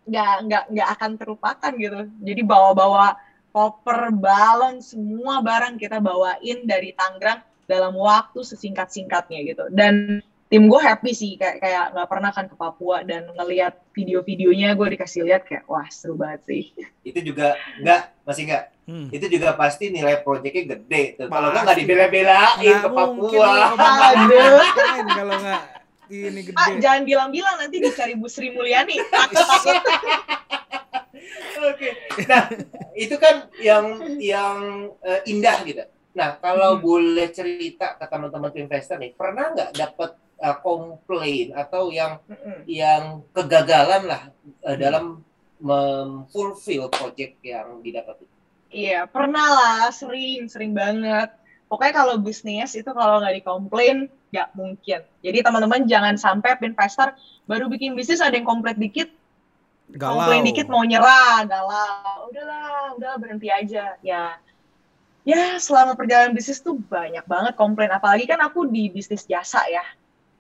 [0.04, 2.00] nggak nggak nggak akan terlupakan gitu.
[2.24, 3.20] Jadi bawa-bawa
[3.52, 9.68] koper balon semua barang kita bawain dari Tangerang dalam waktu sesingkat-singkatnya gitu.
[9.72, 14.78] Dan tim gue happy sih kayak kayak nggak pernah kan ke Papua dan ngelihat video-videonya
[14.78, 16.64] gue dikasih lihat kayak wah seru banget sih.
[17.02, 18.02] Itu juga nggak?
[18.28, 18.66] Masih nggak?
[18.84, 19.08] Hmm.
[19.16, 21.28] itu juga pasti nilai proyeknya gede tuh.
[21.32, 23.52] Kalau nggak dibela-belain ke Papua.
[24.12, 24.60] aduh.
[25.08, 25.64] Kalau nggak
[26.12, 26.58] ini gede?
[26.60, 29.00] ah, jangan bilang-bilang nanti dicari Bu Sri Mulyani.
[31.64, 31.96] Oke,
[32.28, 32.52] nah
[32.92, 34.58] itu kan yang yang
[35.00, 35.80] uh, indah gitu.
[36.14, 36.82] Nah, kalau hmm.
[36.84, 40.12] boleh cerita ke teman-teman investor nih, pernah nggak dapat
[40.44, 42.68] uh, komplain atau yang mm-hmm.
[42.68, 44.22] yang kegagalan lah
[44.68, 45.24] uh, dalam
[45.64, 48.34] memfulfill project yang didapat itu?
[48.74, 51.32] Iya, pernah lah, sering, sering banget.
[51.72, 55.00] Pokoknya kalau bisnis itu kalau nggak dikomplain, nggak mungkin.
[55.24, 57.16] Jadi teman-teman jangan sampai investor
[57.48, 59.10] baru bikin bisnis ada yang komplit dikit,
[59.94, 60.26] galau.
[60.26, 62.30] komplain dikit mau nyerah, galau.
[62.30, 63.96] Udahlah, udah berhenti aja.
[64.04, 64.38] Ya,
[65.24, 67.94] ya selama perjalanan bisnis tuh banyak banget komplain.
[67.94, 69.86] Apalagi kan aku di bisnis jasa ya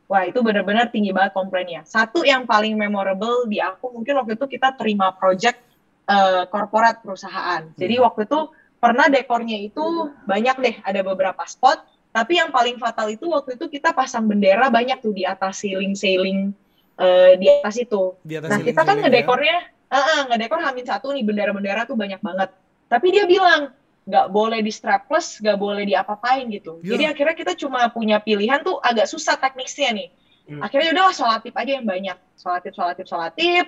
[0.08, 1.82] wah itu benar-benar tinggi banget komplainnya.
[1.88, 5.60] Satu yang paling memorable di aku mungkin waktu itu kita terima project
[6.08, 7.72] uh, corporate perusahaan.
[7.76, 8.04] Jadi hmm.
[8.04, 8.40] waktu itu
[8.80, 11.84] pernah dekornya itu banyak deh, ada beberapa spot.
[12.14, 16.54] Tapi yang paling fatal itu waktu itu kita pasang bendera banyak tuh di atas ceiling-ceiling
[17.02, 18.14] uh, di atas itu.
[18.22, 19.10] Di atas nah kita kan ya?
[19.10, 19.62] ngedekornya, ya?
[19.90, 22.54] uh, uh, ngedekor hamil satu nih bendera-bendera tuh banyak banget.
[22.86, 23.74] Tapi dia bilang
[24.04, 26.84] nggak boleh di strapless, nggak boleh di apa-apain gitu.
[26.84, 26.96] Yeah.
[26.96, 30.10] Jadi akhirnya kita cuma punya pilihan tuh agak susah teknisnya nih.
[30.44, 30.60] Hmm.
[30.60, 32.18] Akhirnya udah sholatip aja yang banyak.
[32.36, 33.66] Sholatip, sholatip, sholatip.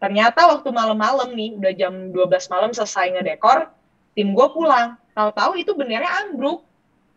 [0.00, 3.68] Ternyata waktu malam-malam nih, udah jam 12 malam selesai ngedekor,
[4.12, 4.96] tim gue pulang.
[5.16, 6.64] Tahu-tahu itu benderanya ambruk.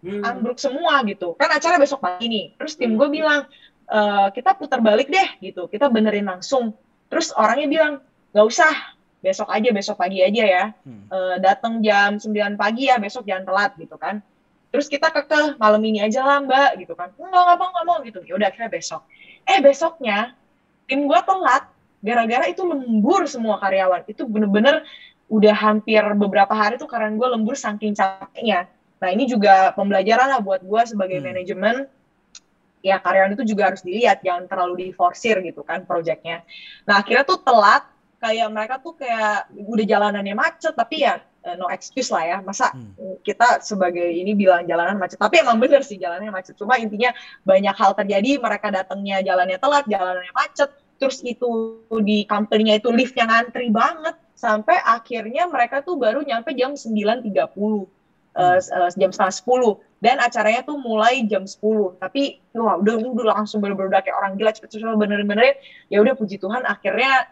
[0.04, 0.24] Hmm.
[0.24, 1.36] Ambruk semua gitu.
[1.40, 2.46] Kan acara besok pagi nih.
[2.60, 3.48] Terus tim gue bilang,
[3.88, 4.00] e,
[4.36, 5.72] kita putar balik deh gitu.
[5.72, 6.76] Kita benerin langsung.
[7.08, 7.94] Terus orangnya bilang,
[8.36, 8.72] nggak usah,
[9.24, 10.66] besok aja besok pagi aja ya.
[10.84, 11.08] Hmm.
[11.08, 14.20] e, datang jam 9 pagi ya besok jangan telat gitu kan.
[14.76, 17.16] Terus kita kekeh malam ini aja lah mbak gitu kan.
[17.16, 18.20] Nggak nggak mau nggak mau gitu.
[18.28, 19.08] Ya udah akhirnya besok.
[19.48, 20.36] Eh besoknya
[20.92, 21.64] tim gue telat
[22.04, 24.04] gara-gara itu lembur semua karyawan.
[24.12, 24.84] Itu bener-bener
[25.32, 28.68] udah hampir beberapa hari tuh karena gue lembur saking capeknya.
[29.00, 31.26] Nah ini juga pembelajaran lah buat gue sebagai hmm.
[31.32, 31.76] manajemen.
[32.84, 36.44] Ya karyawan itu juga harus dilihat jangan terlalu diforsir gitu kan proyeknya
[36.84, 37.88] nah akhirnya tuh telat
[38.24, 42.72] kayak mereka tuh kayak udah jalanannya macet tapi ya uh, no excuse lah ya masa
[42.72, 43.20] hmm.
[43.20, 47.12] kita sebagai ini bilang jalanan macet tapi emang bener sih jalannya macet cuma intinya
[47.44, 53.28] banyak hal terjadi mereka datangnya jalannya telat jalanannya macet terus itu di company-nya itu liftnya
[53.28, 57.92] ngantri banget sampai akhirnya mereka tuh baru nyampe jam 9.30 hmm.
[58.34, 63.26] Uh, uh, jam setengah sepuluh dan acaranya tuh mulai jam 10 tapi wah udah udah
[63.38, 65.54] langsung bener-bener kayak orang gila cepet-cepet bener-bener
[65.94, 67.30] ya udah puji Tuhan akhirnya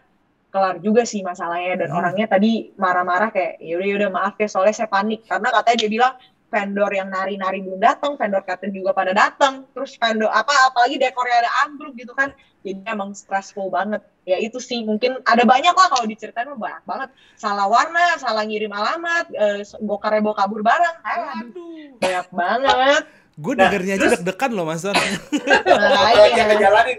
[0.52, 1.98] kelar juga sih masalahnya dan hmm.
[1.98, 6.14] orangnya tadi marah-marah kayak yaudah yaudah maaf ya soalnya saya panik karena katanya dia bilang
[6.52, 11.48] vendor yang nari-nari belum datang, vendor catering juga pada datang, terus vendor apa apalagi dekornya
[11.48, 12.36] ada ambruk gitu kan.
[12.60, 14.04] Jadi emang stressful banget.
[14.28, 17.08] Ya itu sih mungkin ada banyak lah kalau diceritain mah banyak banget.
[17.40, 20.96] Salah warna, salah ngirim alamat, eh, bokar bawa kabur barang.
[21.02, 23.02] Aduh, banyak banget.
[23.40, 24.92] Gue nah, dengernya aja deg-degan loh Mas Don.
[24.92, 25.00] nah,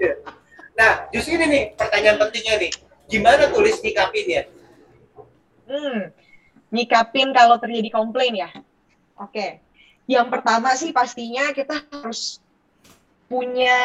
[0.01, 0.15] deh.
[0.73, 2.71] Nah, justru ini nih pertanyaan pentingnya nih.
[3.07, 4.43] Gimana tulis nyikapin ya?
[5.67, 6.11] Hmm,
[6.71, 8.49] nyikapin kalau terjadi komplain ya.
[9.19, 9.59] Oke.
[10.03, 12.43] Yang pertama sih pastinya kita harus
[13.31, 13.79] punya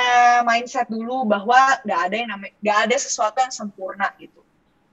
[0.45, 1.57] mindset dulu bahwa
[1.87, 4.43] nggak ada yang namanya nggak ada sesuatu yang sempurna gitu.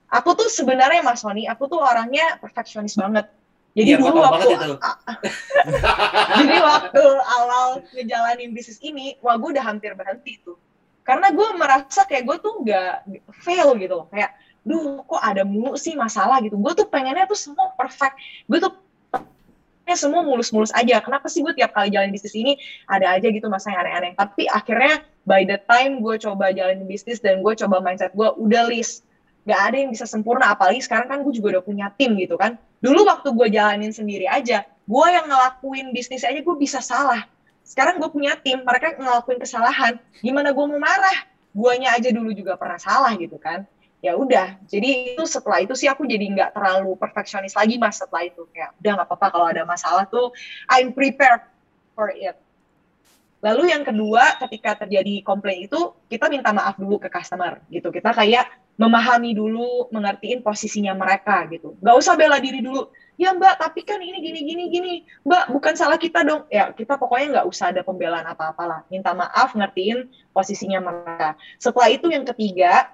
[0.06, 3.26] Aku tuh sebenarnya Mas Sony, aku tuh orangnya perfeksionis banget.
[3.76, 4.48] Jadi ya, dulu waktu
[6.40, 7.04] jadi waktu
[7.36, 10.56] awal ngejalanin bisnis ini, wah gue udah hampir berhenti tuh.
[11.06, 12.94] Karena gue merasa kayak gue tuh nggak
[13.46, 14.34] fail gitu Kayak,
[14.66, 16.58] duh kok ada mulu sih masalah gitu.
[16.58, 18.18] Gue tuh pengennya tuh semua perfect.
[18.50, 18.74] Gue tuh
[19.94, 20.98] semua mulus-mulus aja.
[20.98, 22.58] Kenapa sih gue tiap kali jalan bisnis ini
[22.90, 24.18] ada aja gitu masa yang aneh-aneh.
[24.18, 28.66] Tapi akhirnya by the time gue coba jalan bisnis dan gue coba mindset gue udah
[28.66, 29.06] list
[29.46, 32.58] nggak ada yang bisa sempurna apalagi sekarang kan gue juga udah punya tim gitu kan
[32.82, 37.26] dulu waktu gue jalanin sendiri aja gue yang ngelakuin bisnis aja gue bisa salah
[37.66, 42.54] sekarang gue punya tim mereka ngelakuin kesalahan gimana gue mau marah guanya aja dulu juga
[42.54, 43.66] pernah salah gitu kan
[43.98, 48.22] ya udah jadi itu setelah itu sih aku jadi nggak terlalu perfeksionis lagi mas setelah
[48.22, 50.30] itu kayak udah nggak apa-apa kalau ada masalah tuh
[50.70, 51.42] I'm prepared
[51.98, 52.38] for it
[53.44, 57.92] Lalu yang kedua, ketika terjadi komplain itu, kita minta maaf dulu ke customer gitu.
[57.92, 61.76] Kita kayak memahami dulu, mengertiin posisinya mereka gitu.
[61.78, 62.88] Gak usah bela diri dulu.
[63.16, 64.94] Ya mbak, tapi kan ini gini gini gini.
[65.24, 66.44] Mbak, bukan salah kita dong.
[66.52, 68.80] Ya kita pokoknya nggak usah ada pembelaan apa-apa lah.
[68.92, 71.32] Minta maaf, ngertiin posisinya mereka.
[71.56, 72.92] Setelah itu yang ketiga,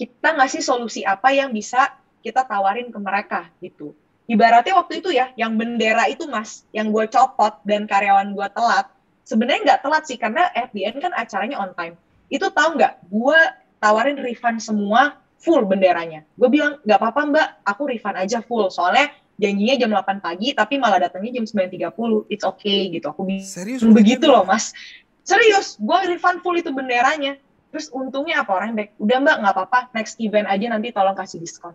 [0.00, 1.92] kita ngasih solusi apa yang bisa
[2.24, 3.92] kita tawarin ke mereka gitu.
[4.24, 8.88] Ibaratnya waktu itu ya, yang bendera itu mas, yang gue copot dan karyawan gue telat,
[9.26, 11.94] sebenarnya nggak telat sih karena FBN kan acaranya on time
[12.28, 13.40] itu tahu nggak gue
[13.78, 19.10] tawarin refund semua full benderanya gue bilang nggak apa-apa mbak aku refund aja full soalnya
[19.40, 23.06] janjinya jam 8 pagi tapi malah datangnya jam 9.30 it's okay gitu.
[23.10, 23.80] Aku serius?
[23.82, 24.76] Begitu loh mas.
[25.22, 27.38] Serius gue refund full itu benderanya.
[27.72, 29.80] Terus untungnya apa orang baik udah mbak nggak apa-apa.
[29.96, 31.72] Next event aja nanti tolong kasih diskon.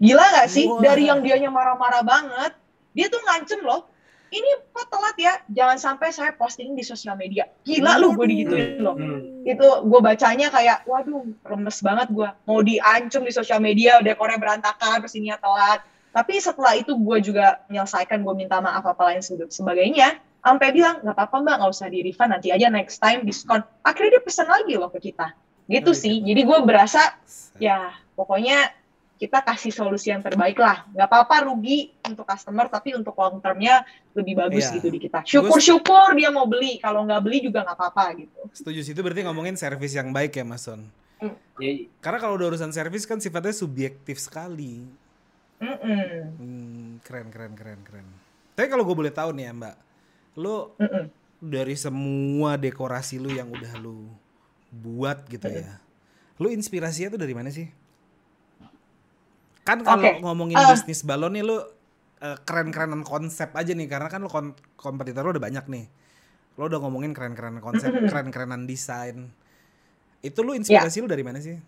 [0.00, 0.64] Gila nggak sih?
[0.64, 0.80] Wow.
[0.80, 2.52] dari yang dianya marah-marah banget
[2.94, 3.90] dia tuh ngancem loh.
[4.34, 5.34] Ini kok telat ya?
[5.46, 7.46] Jangan sampai saya posting di sosial media.
[7.62, 8.98] Gila lu gue digituin loh.
[8.98, 9.46] Hmm.
[9.46, 14.40] itu gue bacanya kayak waduh remes banget gue mau diancam di sosial media udah dekornya
[14.40, 15.84] berantakan terus ini ya telat
[16.14, 21.16] tapi setelah itu gue juga menyelesaikan gue minta maaf apa lain sebagainya sampai bilang nggak
[21.18, 24.78] apa-apa mbak nggak usah di refund nanti aja next time diskon akhirnya dia pesan lagi
[24.78, 25.34] loh ke kita
[25.66, 27.18] gitu oh, sih jadi gue berasa
[27.58, 28.70] ya pokoknya
[29.14, 30.84] kita kasih solusi yang terbaik lah.
[30.90, 34.74] Nggak apa-apa rugi untuk customer, tapi untuk long termnya lebih bagus yeah.
[34.76, 35.22] gitu di kita.
[35.22, 38.40] Syukur-syukur dia mau beli, kalau nggak beli juga nggak apa-apa gitu.
[38.50, 40.82] Setuju sih, itu berarti ngomongin servis yang baik ya Mas Son.
[41.22, 41.88] Mm.
[42.02, 44.82] Karena kalau udah urusan servis kan sifatnya subjektif sekali.
[45.62, 46.12] Mm -mm.
[46.38, 48.06] Hmm, keren, keren, keren, keren.
[48.54, 49.76] Tapi kalau gue boleh tahu nih ya Mbak,
[50.38, 51.04] lo mm -mm.
[51.38, 54.10] dari semua dekorasi lu yang udah lu
[54.70, 55.62] buat gitu mm -mm.
[55.62, 55.72] ya,
[56.42, 57.66] lu inspirasinya tuh dari mana sih?
[59.64, 60.20] Kan kalau okay.
[60.20, 60.68] ngomongin uh.
[60.76, 61.62] bisnis balon nih lu uh,
[62.44, 65.84] keren-kerenan konsep aja nih karena kan lu kon kompetitor lu udah banyak nih.
[66.60, 69.32] Lu udah ngomongin keren-kerenan konsep, keren-kerenan desain.
[70.22, 71.04] Itu lu inspirasi yeah.
[71.04, 71.58] lu dari mana sih?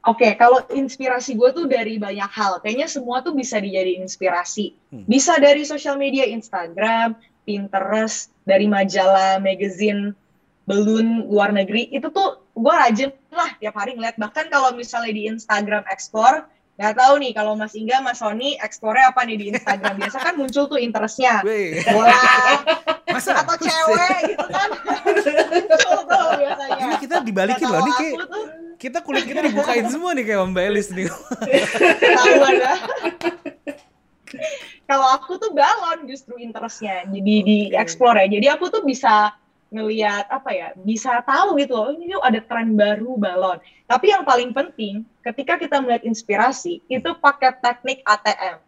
[0.00, 2.64] Oke, okay, kalau inspirasi gue tuh dari banyak hal.
[2.64, 4.72] Kayaknya semua tuh bisa dijadi inspirasi.
[4.88, 5.04] Hmm.
[5.04, 10.16] Bisa dari sosial media, Instagram, Pinterest, dari majalah, magazine,
[10.64, 11.92] balloon luar negeri.
[11.92, 14.16] Itu tuh gue rajin lah tiap hari ngeliat.
[14.16, 16.48] Bahkan kalau misalnya di Instagram Explore,
[16.80, 20.00] Gak tahu nih kalau Mas Ingga, Mas Sony eksplornya apa nih di Instagram?
[20.00, 21.44] Biasa kan muncul tuh interestnya.
[21.92, 22.16] Bola,
[23.12, 23.44] Masa?
[23.44, 24.68] atau cewek gitu kan.
[25.52, 26.80] muncul tuh biasanya.
[26.80, 28.14] Ini kita dibalikin loh nih kayak
[28.80, 31.12] kita kulit kita dibukain semua nih kayak Mbak Elis nih.
[32.16, 32.72] Tahu ada.
[34.88, 38.40] kalau aku tuh galon justru interestnya jadi di explore ya.
[38.40, 39.36] Jadi aku tuh bisa
[39.70, 43.62] ngelihat apa ya bisa tahu gitu loh ini ada tren baru balon.
[43.86, 48.58] Tapi yang paling penting ketika kita melihat inspirasi itu pakai teknik ATM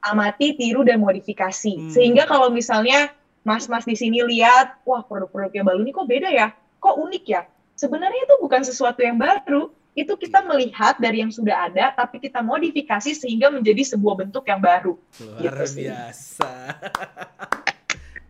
[0.00, 1.76] amati tiru dan modifikasi.
[1.76, 1.92] Hmm.
[1.92, 3.12] sehingga kalau misalnya
[3.44, 6.52] mas-mas di sini lihat wah produk-produknya balon ini kok beda ya?
[6.80, 7.42] Kok unik ya?
[7.76, 9.72] Sebenarnya itu bukan sesuatu yang baru.
[9.96, 14.60] Itu kita melihat dari yang sudah ada tapi kita modifikasi sehingga menjadi sebuah bentuk yang
[14.62, 14.94] baru.
[15.18, 16.48] Luar gitu biasa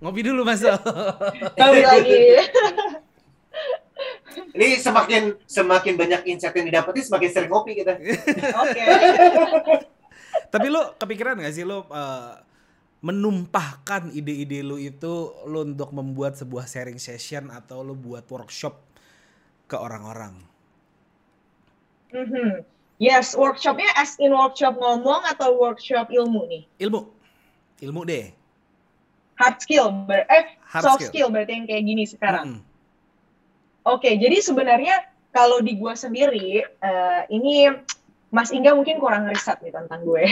[0.00, 0.64] Ngopi dulu Mas.
[1.60, 2.20] Ngopi lagi.
[4.56, 8.00] Ini semakin semakin banyak insight yang didapetin semakin sering ngopi kita.
[8.64, 8.84] Oke.
[10.50, 12.34] Tapi lo kepikiran gak sih lo uh,
[13.04, 18.80] menumpahkan ide-ide lu itu lu untuk membuat sebuah sharing session atau lu buat workshop
[19.68, 20.34] ke orang-orang?
[22.10, 22.50] Mm -hmm.
[23.00, 26.62] Yes, workshopnya as in workshop ngomong atau workshop ilmu nih?
[26.84, 27.00] Ilmu,
[27.80, 28.28] ilmu deh.
[29.40, 31.08] Hard skill, ber eh Hard soft skill.
[31.08, 32.46] skill berarti yang kayak gini sekarang.
[32.46, 32.68] Mm -hmm.
[33.88, 37.72] Oke, okay, jadi sebenarnya kalau di gua sendiri uh, ini
[38.30, 40.22] Mas Ingga mungkin kurang riset nih tentang gue.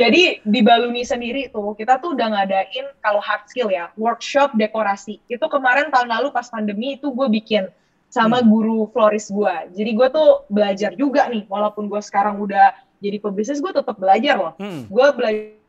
[0.00, 5.20] Jadi di Baluni sendiri tuh kita tuh udah ngadain kalau hard skill ya workshop dekorasi.
[5.28, 7.68] Itu kemarin tahun lalu pas pandemi itu gue bikin
[8.08, 8.48] sama hmm.
[8.48, 9.54] guru floris gue.
[9.76, 12.72] Jadi gue tuh belajar juga nih walaupun gue sekarang udah
[13.04, 14.56] jadi pebisnis gue tetap belajar loh.
[14.56, 14.88] Hmm.
[14.88, 15.60] Gue belajar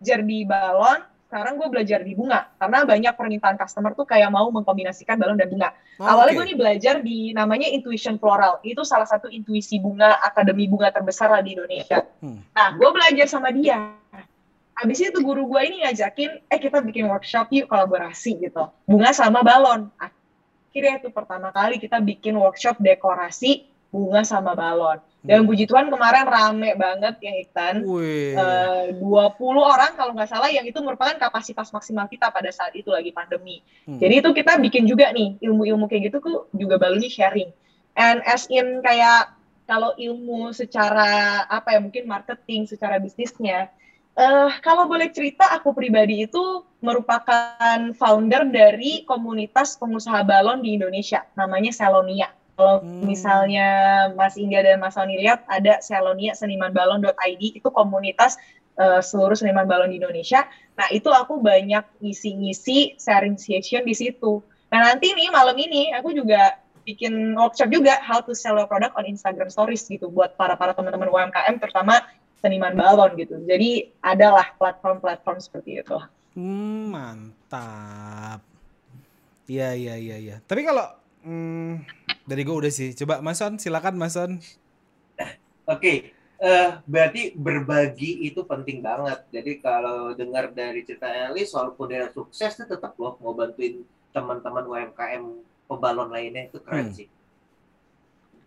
[0.00, 5.20] di balon sekarang gue belajar di bunga karena banyak permintaan customer tuh kayak mau mengkombinasikan
[5.20, 5.76] balon dan bunga.
[6.00, 6.38] Oh, Awalnya okay.
[6.40, 8.64] gue nih belajar di namanya Intuition Floral.
[8.64, 12.00] Itu salah satu intuisi bunga akademi bunga terbesar lah di Indonesia.
[12.24, 12.40] Hmm.
[12.56, 13.92] Nah, gue belajar sama dia.
[14.80, 18.72] Habis itu guru gue ini ngajakin, eh kita bikin workshop yuk kolaborasi gitu.
[18.88, 19.92] Bunga sama balon.
[20.00, 25.00] Akhirnya itu pertama kali kita bikin workshop dekorasi bunga sama balon.
[25.24, 25.48] Dan hmm.
[25.50, 27.82] puji Tuhan kemarin rame banget ya Iktan.
[27.82, 32.88] Uh, 20 orang kalau nggak salah yang itu merupakan kapasitas maksimal kita pada saat itu
[32.92, 33.64] lagi pandemi.
[33.88, 33.98] Hmm.
[33.98, 37.50] Jadi itu kita bikin juga nih ilmu-ilmu kayak gitu tuh juga baru nih sharing.
[37.98, 39.34] And as in kayak
[39.66, 43.68] kalau ilmu secara apa ya mungkin marketing secara bisnisnya
[44.18, 46.42] Uh, kalau boleh cerita, aku pribadi itu
[46.82, 52.26] merupakan founder dari komunitas pengusaha balon di Indonesia, namanya Selonia.
[52.58, 53.06] Kalau hmm.
[53.06, 53.68] misalnya
[54.18, 58.34] Mas Inga dan Mas Sony lihat ada Selonia Seniman Balon.id itu komunitas
[58.78, 60.46] uh, seluruh seniman balon di Indonesia.
[60.78, 64.40] Nah itu aku banyak ngisi-ngisi sharing session di situ.
[64.70, 68.96] Nah nanti nih malam ini aku juga bikin workshop juga how to sell your product
[68.96, 72.00] on Instagram Stories gitu buat para para teman-teman UMKM terutama
[72.40, 73.36] seniman balon gitu.
[73.44, 75.98] Jadi adalah platform-platform seperti itu.
[76.38, 78.40] Hmm, mantap.
[79.50, 80.36] Iya iya iya iya.
[80.44, 80.86] Tapi kalau
[81.26, 81.97] hmm,
[82.28, 82.92] dari gue udah sih.
[82.92, 84.30] Coba Mason, silakan Mason.
[84.36, 85.32] Oke,
[85.64, 85.96] okay.
[86.40, 89.24] uh, eh, berarti berbagi itu penting banget.
[89.32, 93.80] Jadi kalau dengar dari cerita Elis, walaupun dia sukses, dia tetap loh mau bantuin
[94.12, 95.24] teman-teman UMKM
[95.68, 96.96] pembalon lainnya itu keren hmm.
[96.96, 97.08] sih.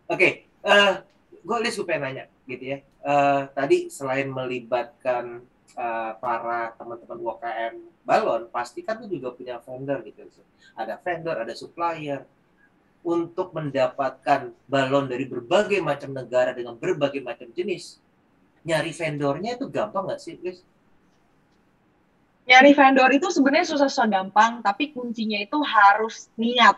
[0.09, 0.31] Oke, okay.
[0.65, 0.93] uh, eh,
[1.41, 2.77] gue Elis gue pengen nanya gitu ya.
[3.01, 5.41] Uh, tadi selain melibatkan
[5.73, 10.25] uh, para teman-teman UMKM balon, pasti kan tuh juga punya vendor gitu.
[10.73, 12.25] Ada vendor, ada supplier
[13.01, 17.97] untuk mendapatkan balon dari berbagai macam negara dengan berbagai macam jenis,
[18.61, 20.61] nyari vendornya itu gampang nggak sih, Liz?
[22.45, 26.77] Nyari vendor itu sebenarnya susah-susah gampang, tapi kuncinya itu harus niat.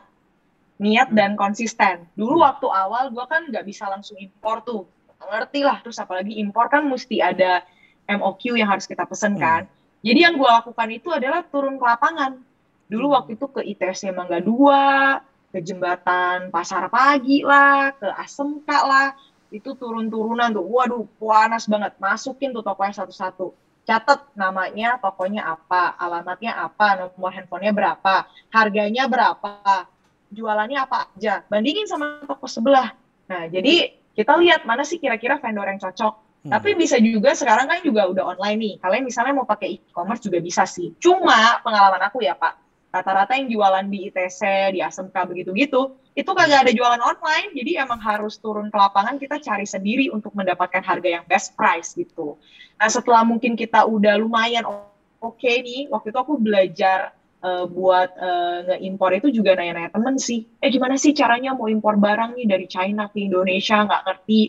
[0.80, 2.04] Niat dan konsisten.
[2.20, 2.46] Dulu hmm.
[2.46, 4.84] waktu awal gue kan nggak bisa langsung impor tuh.
[5.24, 7.64] Ngerti lah, terus apalagi impor kan mesti ada
[8.12, 9.64] MOQ yang harus kita pesen kan.
[9.64, 9.74] Hmm.
[10.04, 12.44] Jadi yang gue lakukan itu adalah turun ke lapangan.
[12.92, 13.16] Dulu hmm.
[13.16, 19.14] waktu itu ke ITS Mangga 2, ke jembatan pasar pagi lah, ke ASMK lah,
[19.54, 23.54] itu turun-turunan tuh, waduh panas banget, masukin tuh tokonya satu-satu,
[23.86, 29.86] catat namanya, tokonya apa, alamatnya apa, nomor handphonenya berapa, harganya berapa,
[30.34, 32.98] jualannya apa aja, bandingin sama toko sebelah.
[33.30, 36.14] Nah, jadi kita lihat mana sih kira-kira vendor yang cocok.
[36.44, 36.52] Hmm.
[36.52, 38.74] Tapi bisa juga sekarang kan juga udah online nih.
[38.82, 40.92] Kalian misalnya mau pakai e-commerce juga bisa sih.
[41.00, 42.63] Cuma pengalaman aku ya Pak,
[42.94, 44.42] rata-rata yang jualan di ITC,
[44.78, 49.42] di ASMK begitu-gitu, itu kagak ada jualan online, jadi emang harus turun ke lapangan kita
[49.42, 52.38] cari sendiri untuk mendapatkan harga yang best price gitu.
[52.78, 54.86] Nah setelah mungkin kita udah lumayan oke
[55.18, 60.46] okay nih, waktu itu aku belajar uh, buat uh, ngeimpor itu juga nanya-nanya temen sih,
[60.62, 64.42] eh gimana sih caranya mau impor barang nih dari China ke Indonesia, nggak ngerti,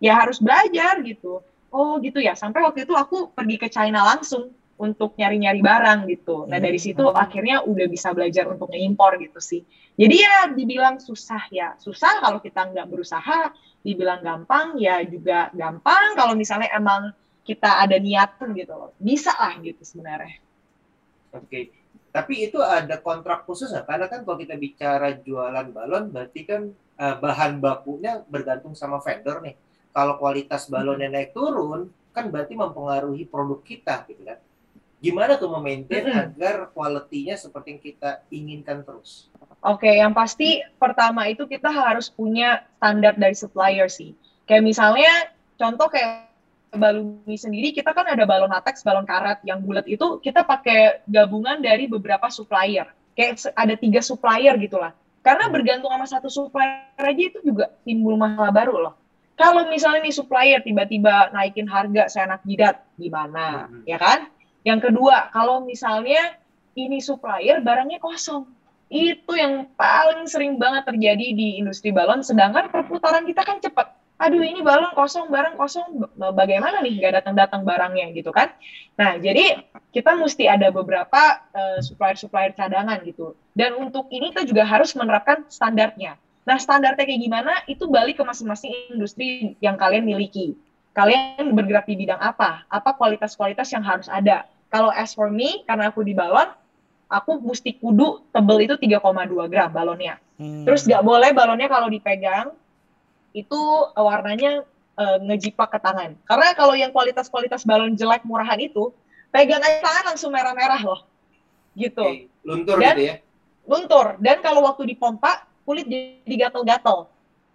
[0.00, 1.44] ya harus belajar gitu.
[1.68, 6.48] Oh gitu ya, sampai waktu itu aku pergi ke China langsung, untuk nyari-nyari barang gitu.
[6.48, 7.12] Nah dari situ hmm.
[7.12, 9.60] akhirnya udah bisa belajar untuk ngimpor gitu sih.
[10.00, 13.52] Jadi ya dibilang susah ya susah kalau kita nggak berusaha.
[13.80, 17.12] Dibilang gampang ya juga gampang kalau misalnya emang
[17.44, 18.90] kita ada niatan gitu loh.
[18.96, 20.40] Bisa lah gitu sebenarnya.
[21.36, 21.44] Oke.
[21.44, 21.64] Okay.
[22.10, 23.86] Tapi itu ada kontrak khusus nggak?
[23.86, 29.44] Karena kan kalau kita bicara jualan balon berarti kan uh, bahan bakunya bergantung sama vendor
[29.44, 29.54] nih.
[29.92, 34.40] Kalau kualitas balonnya naik turun kan berarti mempengaruhi produk kita gitu kan
[35.00, 36.24] gimana tuh memaintain mm -hmm.
[36.36, 39.32] agar kualitinya seperti yang kita inginkan terus?
[39.60, 44.16] Oke, okay, yang pasti pertama itu kita harus punya standar dari supplier sih.
[44.44, 45.12] Kayak misalnya
[45.56, 46.32] contoh kayak
[46.70, 51.58] baluni sendiri kita kan ada balon latex, balon karet yang bulat itu kita pakai gabungan
[51.60, 52.88] dari beberapa supplier.
[53.12, 54.94] Kayak ada tiga supplier gitulah.
[55.20, 58.94] Karena bergantung sama satu supplier aja itu juga timbul masalah baru loh
[59.36, 63.68] Kalau misalnya nih supplier tiba-tiba naikin harga saya anak jidat, gimana?
[63.68, 63.84] Hmm.
[63.84, 64.28] Ya kan?
[64.66, 66.36] Yang kedua, kalau misalnya
[66.76, 68.46] ini supplier barangnya kosong.
[68.90, 73.94] Itu yang paling sering banget terjadi di industri balon, sedangkan perputaran kita kan cepat.
[74.20, 76.04] Aduh ini balon kosong, barang kosong,
[76.36, 78.52] bagaimana nih nggak datang-datang barangnya gitu kan?
[79.00, 83.32] Nah jadi kita mesti ada beberapa uh, supplier-supplier cadangan gitu.
[83.56, 88.24] Dan untuk ini kita juga harus menerapkan standarnya Nah, standarnya kayak gimana itu balik ke
[88.24, 90.56] masing-masing industri yang kalian miliki.
[90.90, 92.66] Kalian bergerak di bidang apa?
[92.66, 94.46] Apa kualitas-kualitas yang harus ada?
[94.70, 96.50] Kalau as for me, karena aku di balon,
[97.10, 100.22] aku mesti kudu tebel itu 3,2 gram balonnya.
[100.38, 100.62] Hmm.
[100.66, 102.54] Terus nggak boleh balonnya kalau dipegang
[103.34, 103.60] itu
[103.94, 104.66] warnanya
[104.98, 106.18] e, ngejipak ke tangan.
[106.26, 108.90] Karena kalau yang kualitas-kualitas balon jelek murahan itu,
[109.30, 111.00] pegang aja tangan langsung merah-merah loh.
[111.74, 112.02] Gitu.
[112.02, 113.14] Oke, luntur Dan, gitu ya?
[113.66, 114.06] Luntur.
[114.18, 117.06] Dan kalau waktu dipompa, kulit jadi gatel-gatel.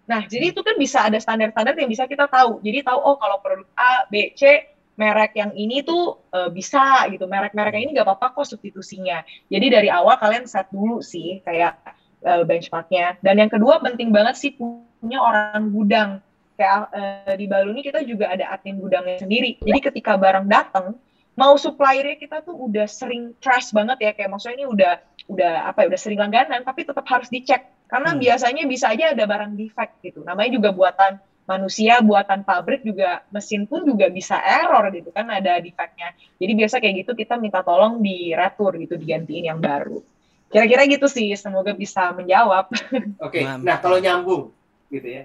[0.05, 2.61] Nah, jadi itu kan bisa ada standar-standar yang bisa kita tahu.
[2.61, 7.27] Jadi tahu oh kalau produk A, B, C merek yang ini tuh uh, bisa gitu.
[7.27, 9.25] Merek-merek yang ini nggak apa-apa kok substitusinya.
[9.51, 11.75] Jadi dari awal kalian set dulu sih kayak
[12.23, 13.19] uh, benchmarknya.
[13.19, 16.09] Dan yang kedua penting banget sih punya orang gudang.
[16.55, 19.59] Kayak uh, di Baluni kita juga ada admin gudangnya sendiri.
[19.59, 20.95] Jadi ketika barang datang,
[21.35, 24.93] mau suppliernya kita tuh udah sering trust banget ya kayak maksudnya ini udah
[25.27, 28.21] udah apa ya udah sering langganan tapi tetap harus dicek karena hmm.
[28.21, 30.25] biasanya bisa aja ada barang defect gitu.
[30.25, 35.61] Namanya juga buatan manusia, buatan pabrik juga mesin pun juga bisa error gitu kan ada
[35.61, 36.17] defectnya.
[36.41, 40.01] Jadi biasa kayak gitu kita minta tolong diretur gitu digantiin yang baru.
[40.49, 42.69] Kira-kira gitu sih, semoga bisa menjawab.
[43.25, 43.43] Oke, okay.
[43.61, 44.49] nah kalau nyambung
[44.89, 45.23] gitu ya.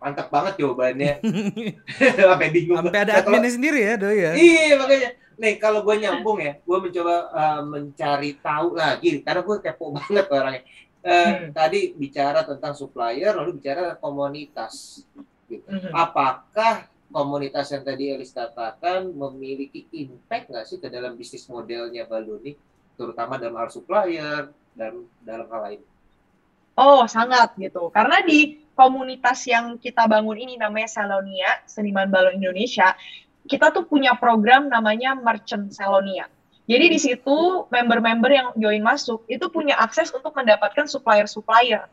[0.00, 1.24] Mantap banget jawabannya.
[2.20, 2.84] Sampai bingung.
[2.84, 4.32] Sampai ada nah, adminnya kalau, sendiri ya, Doi ya.
[4.36, 5.10] Iya, makanya.
[5.34, 10.26] Nih, kalau gue nyambung ya, gue mencoba uh, mencari tahu lagi karena gue kepo banget
[10.30, 10.62] orangnya
[11.04, 11.52] eh, hmm.
[11.52, 15.04] tadi bicara tentang supplier lalu bicara komunitas
[15.46, 15.68] gitu.
[15.68, 15.92] hmm.
[15.92, 22.56] apakah komunitas yang tadi Elis katakan memiliki impact nggak sih ke dalam bisnis modelnya Baluni
[22.96, 25.80] terutama dalam hal supplier dan dalam hal lain
[26.80, 32.96] oh sangat gitu karena di komunitas yang kita bangun ini namanya Salonia Seniman Balon Indonesia
[33.46, 36.26] kita tuh punya program namanya Merchant Salonia
[36.64, 41.92] jadi di situ member-member yang join masuk itu punya akses untuk mendapatkan supplier-supplier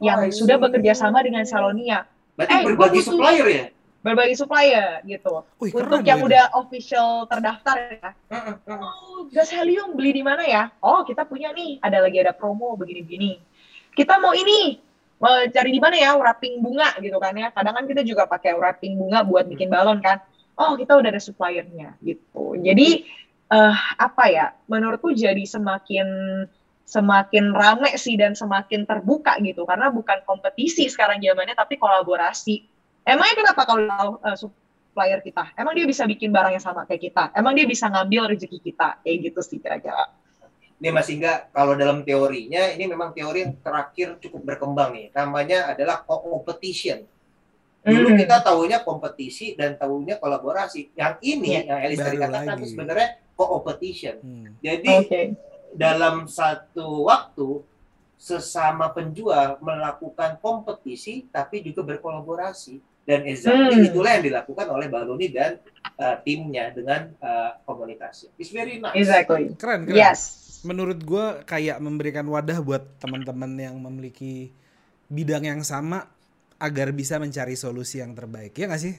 [0.00, 2.08] yang oh, sudah bekerja sama dengan Salonia.
[2.36, 3.64] Berarti eh, berbagi supplier ya?
[4.00, 5.44] Berbagi supplier gitu.
[5.60, 6.26] Wih, untuk yang ya.
[6.28, 8.10] udah official terdaftar ya.
[8.72, 10.72] Oh, gas helium beli di mana ya?
[10.80, 13.40] Oh, kita punya nih, ada lagi ada promo begini-begini.
[13.96, 14.80] Kita mau ini,
[15.20, 16.16] mau cari di mana ya?
[16.16, 17.52] Wrapping bunga gitu kan ya.
[17.52, 20.24] Kadang kan kita juga pakai wrapping bunga buat bikin balon kan.
[20.56, 22.56] Oh, kita udah ada suppliernya gitu.
[22.56, 23.04] Jadi
[23.50, 26.08] uh, apa ya menurutku jadi semakin
[26.86, 29.66] semakin rame sih dan semakin terbuka gitu.
[29.66, 32.62] Karena bukan kompetisi sekarang zamannya tapi kolaborasi.
[33.06, 35.54] Emangnya kenapa kalau uh, supplier kita?
[35.58, 37.24] Emang dia bisa bikin barang yang sama kayak kita?
[37.34, 39.02] Emang dia bisa ngambil rezeki kita?
[39.02, 40.14] Kayak gitu sih kira-kira.
[40.76, 45.06] Ini masih enggak kalau dalam teorinya ini memang teori yang terakhir cukup berkembang nih.
[45.14, 47.02] Namanya adalah competition.
[47.86, 48.18] Dulu hmm.
[48.18, 50.98] kita tahunya kompetisi dan tahunya kolaborasi.
[50.98, 51.64] Yang ini yeah.
[51.70, 54.16] yang Elis tadi katakan sebenarnya competition.
[54.24, 54.56] Hmm.
[54.64, 55.26] Jadi okay.
[55.76, 57.62] dalam satu waktu
[58.16, 63.88] sesama penjual melakukan kompetisi tapi juga berkolaborasi dan exactly hmm.
[63.92, 65.62] itulah yang dilakukan oleh Baluni dan
[66.00, 68.26] uh, timnya dengan uh, komunitas.
[68.34, 68.98] It's very nice.
[68.98, 69.54] Exactly.
[69.54, 69.94] Keren, keren.
[69.94, 70.42] Yes.
[70.66, 74.50] Menurut gue kayak memberikan wadah buat teman-teman yang memiliki
[75.06, 76.10] bidang yang sama
[76.58, 78.58] agar bisa mencari solusi yang terbaik.
[78.58, 78.98] Ya nggak sih?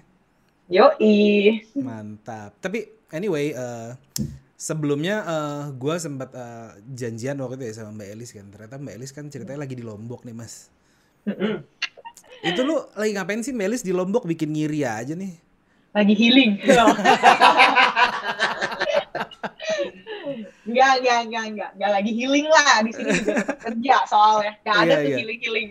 [0.67, 1.63] Yoi.
[1.79, 2.59] Mantap.
[2.59, 3.95] Tapi anyway, uh,
[4.59, 8.45] sebelumnya uh, eh, gue sempat uh, janjian waktu itu ya sama Mbak Elis kan.
[8.51, 10.67] Ternyata Mbak Elis kan ceritanya lagi di Lombok nih mas.
[12.49, 15.33] itu lu lagi ngapain sih Mbak Elis di Lombok bikin ngiri aja nih?
[15.95, 16.51] Lagi healing.
[20.67, 24.53] Enggak, enggak, enggak, enggak, enggak lagi healing lah di sini juga kerja soalnya.
[24.61, 25.19] Enggak ada yeah, tuh yeah.
[25.23, 25.67] healing healing.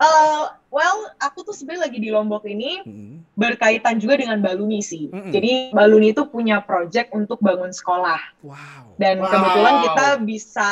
[0.00, 3.36] Uh, well, aku tuh sebenarnya lagi di Lombok ini hmm.
[3.36, 5.12] berkaitan juga dengan Baluni sih.
[5.12, 5.28] Hmm.
[5.28, 8.20] Jadi Baluni itu punya project untuk bangun sekolah.
[8.40, 8.96] Wow.
[8.96, 9.28] Dan wow.
[9.28, 10.70] kebetulan kita bisa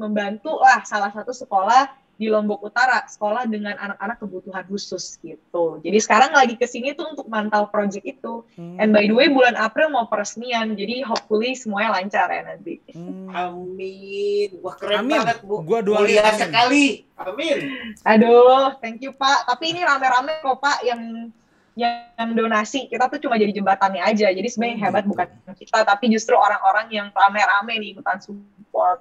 [0.00, 5.80] membantu lah salah satu sekolah di Lombok Utara sekolah dengan anak-anak kebutuhan khusus gitu.
[5.80, 8.44] Jadi sekarang lagi ke sini tuh untuk mantau project itu.
[8.54, 8.78] Hmm.
[8.78, 10.76] And by the way bulan April mau peresmian.
[10.76, 12.78] Jadi hopefully semuanya lancar ya nanti.
[12.92, 13.32] Hmm.
[13.32, 14.60] Amin.
[14.60, 15.18] Wah keren Amin.
[15.18, 15.64] banget Bu.
[15.64, 17.08] Gua dua Mulia sekali.
[17.16, 17.58] Amin.
[18.04, 19.48] Aduh, thank you Pak.
[19.48, 21.32] Tapi ini rame-rame kok Pak yang
[21.72, 24.84] yang donasi kita tuh cuma jadi jembatannya aja jadi sebenarnya hmm.
[24.84, 29.00] hebat bukan kita tapi justru orang-orang yang rame-rame nih ikutan support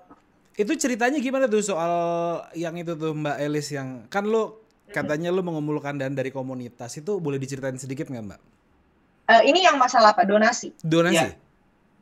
[0.59, 1.93] itu ceritanya gimana tuh soal
[2.57, 7.17] yang itu tuh Mbak Elis yang kan lo katanya lu mengumpulkan dana dari komunitas itu
[7.17, 8.41] boleh diceritain sedikit nggak mbak?
[9.31, 10.27] Uh, ini yang masalah apa?
[10.27, 10.75] Donasi.
[10.83, 11.31] Donasi.
[11.31, 11.39] Ya.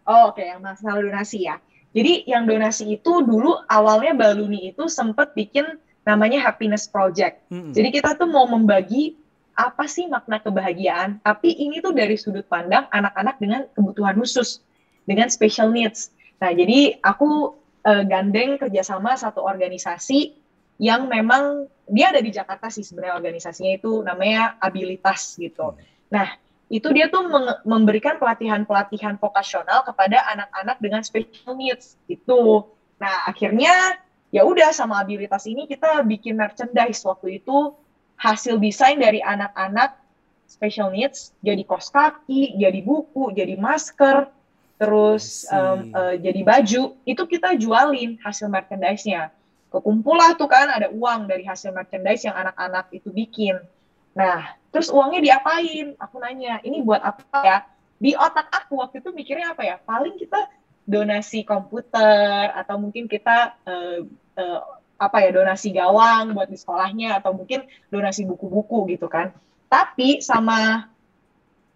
[0.10, 0.45] Oh, Oke, okay.
[0.50, 1.62] yang masalah donasi ya.
[1.93, 7.45] Jadi yang donasi itu dulu awalnya Baluni itu sempat bikin namanya Happiness Project.
[7.54, 7.74] Mm -hmm.
[7.78, 9.14] Jadi kita tuh mau membagi
[9.54, 14.64] apa sih makna kebahagiaan, tapi ini tuh dari sudut pandang anak-anak dengan kebutuhan khusus,
[15.04, 16.16] dengan special needs.
[16.39, 20.37] Nah, jadi aku uh, gandeng kerjasama satu organisasi
[20.77, 25.75] yang memang dia ada di Jakarta sih sebenarnya organisasinya itu namanya Abilitas gitu.
[26.13, 26.37] Nah,
[26.69, 27.25] itu dia tuh
[27.65, 32.63] memberikan pelatihan-pelatihan vokasional kepada anak-anak dengan special needs itu.
[33.01, 33.97] Nah, akhirnya
[34.29, 37.73] ya udah sama abilitas ini kita bikin merchandise waktu itu
[38.21, 39.97] hasil desain dari anak-anak
[40.45, 44.29] special needs jadi kos kaki, jadi buku, jadi masker,
[44.80, 49.36] terus um, uh, jadi baju itu kita jualin hasil merchandise-nya
[49.69, 53.61] kekumpul lah tuh kan ada uang dari hasil merchandise yang anak-anak itu bikin.
[54.17, 55.93] Nah, terus uangnya diapain?
[56.01, 57.57] Aku nanya, ini buat apa ya?
[58.01, 59.77] Di otak aku waktu itu mikirnya apa ya?
[59.77, 60.49] Paling kita
[60.89, 64.01] donasi komputer atau mungkin kita uh,
[64.41, 64.61] uh,
[64.99, 67.63] apa ya donasi gawang buat di sekolahnya atau mungkin
[67.93, 69.32] donasi buku-buku gitu kan.
[69.69, 70.89] Tapi sama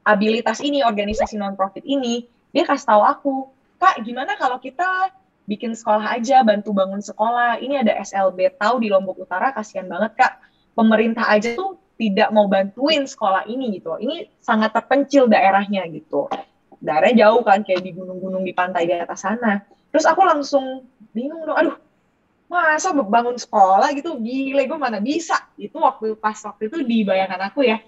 [0.01, 3.33] abilitas ini organisasi non profit ini dia kasih tahu aku,
[3.81, 5.09] "Kak, gimana kalau kita
[5.43, 7.59] bikin sekolah aja, bantu bangun sekolah.
[7.59, 10.33] Ini ada SLB tahu di Lombok Utara, kasihan banget kak.
[10.73, 13.95] Pemerintah aja tuh tidak mau bantuin sekolah ini gitu.
[13.99, 16.31] Ini sangat terpencil daerahnya gitu.
[16.83, 19.61] Daerahnya jauh kan, kayak di gunung-gunung di pantai di atas sana.
[19.93, 21.75] Terus aku langsung bingung dong, aduh
[22.49, 27.49] masa bangun sekolah gitu gile gue mana bisa itu waktu pas waktu itu di bayangan
[27.49, 27.81] aku ya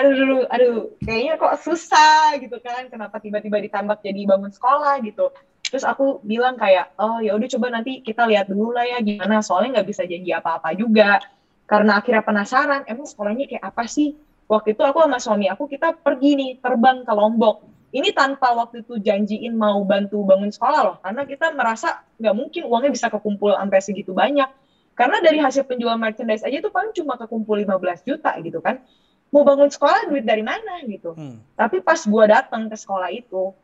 [0.00, 5.28] aduh aduh aduh kayaknya kok susah gitu kan kenapa tiba-tiba ditambah jadi bangun sekolah gitu.
[5.68, 9.44] Terus aku bilang kayak oh ya udah coba nanti kita lihat dulu lah ya gimana.
[9.44, 11.20] Soalnya nggak bisa janji apa-apa juga.
[11.68, 14.16] Karena akhirnya penasaran emang sekolahnya kayak apa sih?
[14.50, 17.68] Waktu itu aku sama suami aku kita pergi nih terbang ke Lombok.
[17.90, 22.62] Ini tanpa waktu itu janjiin mau bantu bangun sekolah loh karena kita merasa nggak mungkin
[22.70, 24.48] uangnya bisa kekumpul sampai segitu banyak.
[24.96, 28.82] Karena dari hasil penjual merchandise aja itu paling cuma kekumpul 15 juta gitu kan
[29.30, 31.14] mau bangun sekolah duit dari mana gitu.
[31.14, 31.38] Hmm.
[31.54, 33.54] tapi pas gua datang ke sekolah itu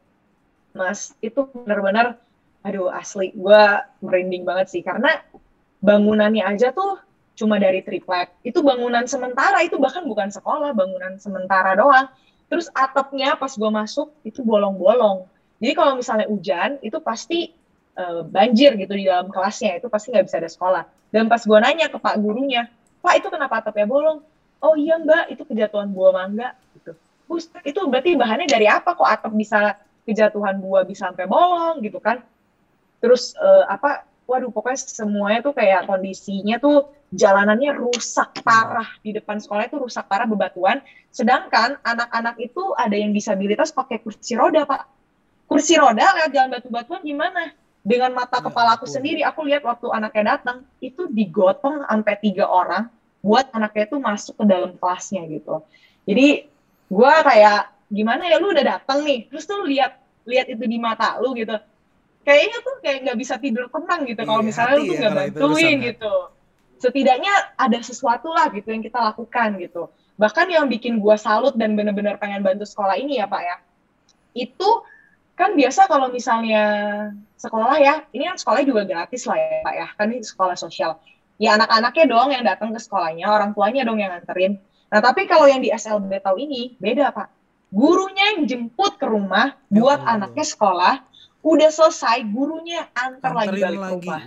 [0.76, 2.20] Mas itu benar-benar
[2.60, 3.62] aduh asli gue
[4.04, 4.82] merinding banget sih.
[4.84, 5.16] Karena
[5.80, 7.00] bangunannya aja tuh
[7.32, 8.36] cuma dari triplek.
[8.44, 12.12] Itu bangunan sementara itu bahkan bukan sekolah bangunan sementara doang.
[12.46, 15.26] Terus atapnya pas gue masuk itu bolong-bolong.
[15.58, 17.50] Jadi kalau misalnya hujan itu pasti
[17.96, 19.80] uh, banjir gitu di dalam kelasnya.
[19.80, 20.84] Itu pasti nggak bisa ada sekolah.
[21.10, 22.68] Dan pas gue nanya ke pak gurunya
[23.00, 24.18] pak itu kenapa atapnya bolong
[24.62, 26.92] oh iya mbak itu kejatuhan buah mangga gitu.
[27.26, 29.74] Bus, itu berarti bahannya dari apa kok atap bisa
[30.06, 32.22] kejatuhan buah bisa sampai bolong gitu kan?
[33.02, 39.38] Terus uh, apa waduh pokoknya semuanya tuh kayak kondisinya tuh jalanannya rusak parah di depan
[39.38, 40.82] sekolah itu rusak parah bebatuan.
[41.10, 44.86] Sedangkan anak-anak itu ada yang disabilitas pakai kursi roda pak.
[45.46, 47.54] Kursi roda lewat jalan batu-batuan gimana?
[47.86, 52.50] Dengan mata ya kepala aku sendiri aku lihat waktu anaknya datang itu digotong sampai tiga
[52.50, 52.90] orang
[53.26, 55.66] buat anaknya itu masuk ke dalam kelasnya gitu.
[56.06, 56.46] Jadi
[56.86, 61.18] gue kayak gimana ya lu udah datang nih terus tuh lihat lihat itu di mata
[61.18, 61.58] lu gitu.
[62.22, 65.10] Kayaknya tuh kayak nggak bisa tidur tenang gitu kalau iya, misalnya lu tuh ya nggak
[65.10, 66.14] ya, bantuin gitu.
[66.76, 69.90] Setidaknya ada sesuatu lah gitu yang kita lakukan gitu.
[70.14, 73.56] Bahkan yang bikin gua salut dan bener-bener pengen bantu sekolah ini ya pak ya
[74.36, 74.70] itu
[75.36, 76.62] kan biasa kalau misalnya
[77.40, 79.86] sekolah ya ini kan sekolah juga gratis lah ya pak ya.
[79.96, 81.00] Kan ini sekolah sosial
[81.36, 84.56] ya anak-anaknya dong yang datang ke sekolahnya orang tuanya dong yang nganterin.
[84.88, 87.28] Nah tapi kalau yang di SLB tahu ini beda pak.
[87.74, 90.12] Gurunya yang jemput ke rumah buat oh.
[90.16, 90.94] anaknya sekolah
[91.46, 93.92] udah selesai gurunya antar lagi balik lagi.
[94.02, 94.20] rumah.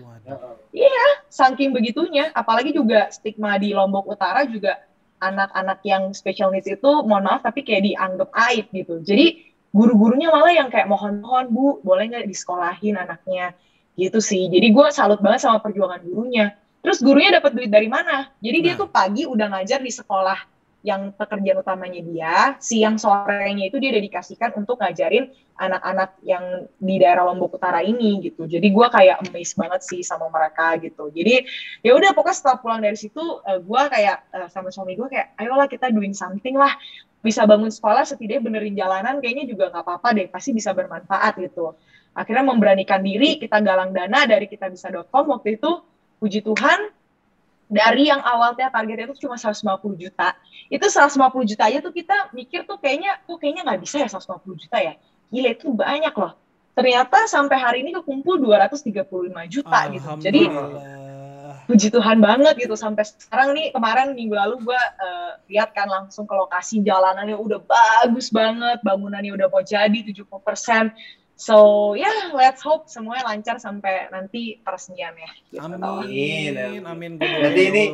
[0.72, 2.30] Iya saking begitunya.
[2.36, 4.80] Apalagi juga stigma di Lombok Utara juga
[5.20, 9.01] anak-anak yang special needs itu mohon maaf tapi kayak dianggap aib gitu.
[9.03, 13.55] Jadi guru-gurunya malah yang kayak mohon-mohon bu boleh nggak disekolahin anaknya?
[13.99, 14.47] Gitu sih.
[14.47, 18.63] Jadi gue salut banget sama perjuangan gurunya terus gurunya dapat duit dari mana jadi nah.
[18.65, 23.91] dia tuh pagi udah ngajar di sekolah yang pekerjaan utamanya dia, siang sorenya itu dia
[23.91, 25.27] dedikasikan untuk ngajarin
[25.59, 28.47] anak-anak yang di daerah Lombok Utara ini gitu.
[28.47, 31.11] Jadi gue kayak amazed banget sih sama mereka gitu.
[31.11, 31.43] Jadi
[31.84, 35.07] ya udah pokoknya setelah pulang dari situ uh, eh, gue kayak uh, sama suami gue
[35.11, 36.71] kayak ayolah kita doing something lah.
[37.19, 41.75] Bisa bangun sekolah setidaknya benerin jalanan kayaknya juga nggak apa-apa deh, pasti bisa bermanfaat gitu.
[42.15, 45.84] Akhirnya memberanikan diri, kita galang dana dari kita bisa.com waktu itu
[46.20, 46.91] puji Tuhan
[47.70, 49.61] dari yang awalnya targetnya itu cuma 150
[49.95, 50.34] juta.
[50.67, 54.41] Itu 150 juta aja tuh kita mikir tuh kayaknya tuh kayaknya nggak bisa ya 150
[54.57, 54.93] juta ya?
[55.30, 56.34] Gila itu banyak loh.
[56.74, 59.05] Ternyata sampai hari ini kekumpul 235
[59.53, 60.07] juta gitu.
[60.17, 60.41] Jadi
[61.70, 62.74] puji Tuhan banget gitu.
[62.74, 67.61] Sampai sekarang nih kemarin minggu lalu gue uh, lihat kan langsung ke lokasi jalanannya udah
[67.61, 70.26] bagus banget bangunannya udah mau jadi 70%
[71.39, 71.55] so
[71.95, 75.63] ya yeah, let's hope semuanya lancar sampai nanti peresmian ya gitu.
[75.63, 77.85] amin amin amin berarti ini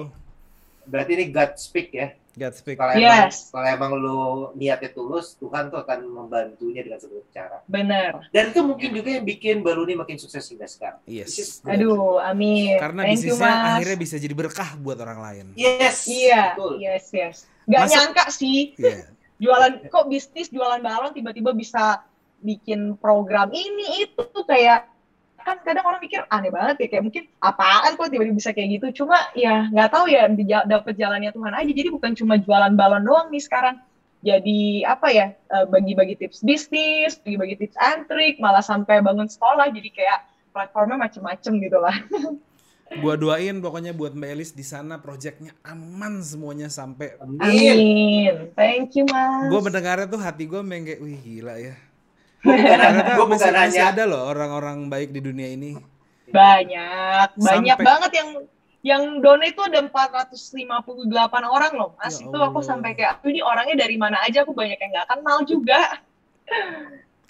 [0.89, 2.75] berarti ini God speak ya God speak.
[2.75, 3.47] Kalau yes.
[3.47, 4.19] emang, kalau emang lu
[4.59, 7.57] niatnya tulus, Tuhan tuh akan membantunya dengan segala cara.
[7.63, 8.27] Benar.
[8.35, 10.99] Dan itu mungkin juga yang bikin Baluni makin sukses hingga sekarang.
[11.07, 11.63] Yes.
[11.63, 12.75] Aduh, amin.
[12.75, 15.45] Karena Thank bisnisnya you, akhirnya bisa jadi berkah buat orang lain.
[15.55, 16.11] Yes.
[16.11, 16.59] Iya.
[16.59, 16.73] Betul.
[16.83, 17.35] Yes, yes.
[17.71, 18.75] Gak Masa, nyangka sih.
[18.75, 19.15] Yeah.
[19.35, 21.99] jualan kok bisnis jualan balon tiba-tiba bisa
[22.43, 24.91] bikin program ini itu tuh kayak
[25.45, 29.05] kan kadang orang mikir aneh banget ya kayak mungkin apaan kok tiba-tiba bisa kayak gitu.
[29.05, 30.25] Cuma ya nggak tahu ya
[30.65, 31.71] dapet jalannya Tuhan aja.
[31.71, 33.77] Jadi bukan cuma jualan balon doang nih sekarang.
[34.25, 39.69] Jadi apa ya eh, bagi-bagi tips bisnis bagi-bagi tips and trick malah sampai bangun sekolah
[39.69, 40.19] jadi kayak
[40.49, 41.93] platformnya macem-macem gitu lah.
[43.01, 47.41] Gua doain pokoknya buat Mbak Elis di sana proyeknya aman semuanya sampai amin.
[47.41, 49.49] amin thank you mas.
[49.53, 51.77] Gua mendengarnya tuh hati gua kayak wih gila ya
[52.45, 55.73] gue bukan masih, masih ada loh orang-orang baik di dunia ini.
[56.29, 57.85] Banyak, banyak sampai...
[57.85, 58.29] banget yang
[58.85, 61.09] yang donate itu ada 458
[61.41, 62.21] orang loh mas.
[62.21, 64.45] Ya itu aku sampai kayak ini orangnya dari mana aja?
[64.45, 66.05] Aku banyak yang nggak kenal juga.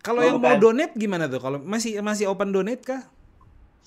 [0.03, 1.39] Kalau oh, yang mau donate gimana tuh?
[1.39, 3.07] Kalau masih masih open donate kah?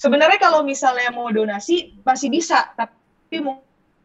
[0.01, 2.73] Sebenarnya kalau misalnya mau donasi masih bisa.
[2.73, 3.45] Tapi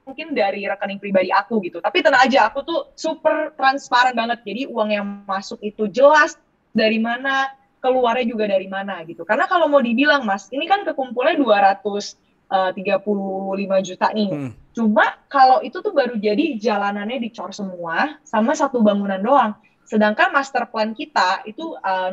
[0.04, 1.80] mungkin dari rekening pribadi aku gitu.
[1.80, 4.44] Tapi tenang aja aku tuh super transparan banget.
[4.44, 6.36] Jadi uang yang masuk itu jelas
[6.74, 9.24] dari mana, keluarnya juga dari mana gitu.
[9.24, 14.30] Karena kalau mau dibilang Mas, ini kan kekumpulnya 235 eh, juta nih.
[14.34, 14.52] Hmm.
[14.74, 19.54] Cuma kalau itu tuh baru jadi jalanannya dicor semua sama satu bangunan doang.
[19.86, 22.10] Sedangkan master plan kita itu uh,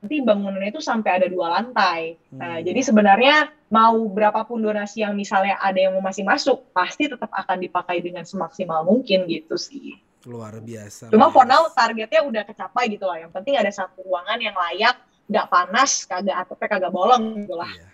[0.00, 2.18] nanti bangunannya itu sampai ada dua lantai.
[2.34, 2.66] Nah, hmm.
[2.66, 3.36] jadi sebenarnya
[3.70, 8.26] mau berapapun donasi yang misalnya ada yang mau masih masuk, pasti tetap akan dipakai dengan
[8.26, 10.00] semaksimal mungkin gitu sih.
[10.28, 11.08] Luar biasa.
[11.08, 13.24] Cuma for now targetnya udah kecapai gitu lah.
[13.24, 14.96] Yang penting ada satu ruangan yang layak,
[15.30, 17.72] nggak panas, kagak atapnya kagak bolong gitu lah.
[17.72, 17.88] Iya.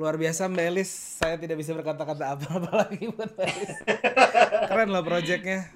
[0.00, 3.76] Luar biasa Mbak Elis, saya tidak bisa berkata-kata apa-apa lagi buat Mbak Elis.
[4.66, 5.68] Keren loh projectnya.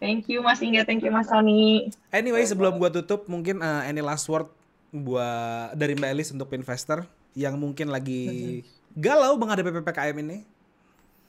[0.00, 1.92] Thank you Mas Inga, thank you Mas Sony.
[2.08, 4.48] Anyway, sebelum gua tutup, mungkin uh, any last word
[4.94, 7.04] buat dari Mbak Elis untuk investor
[7.34, 8.62] yang mungkin lagi
[8.94, 10.38] galau menghadapi PPKM ini.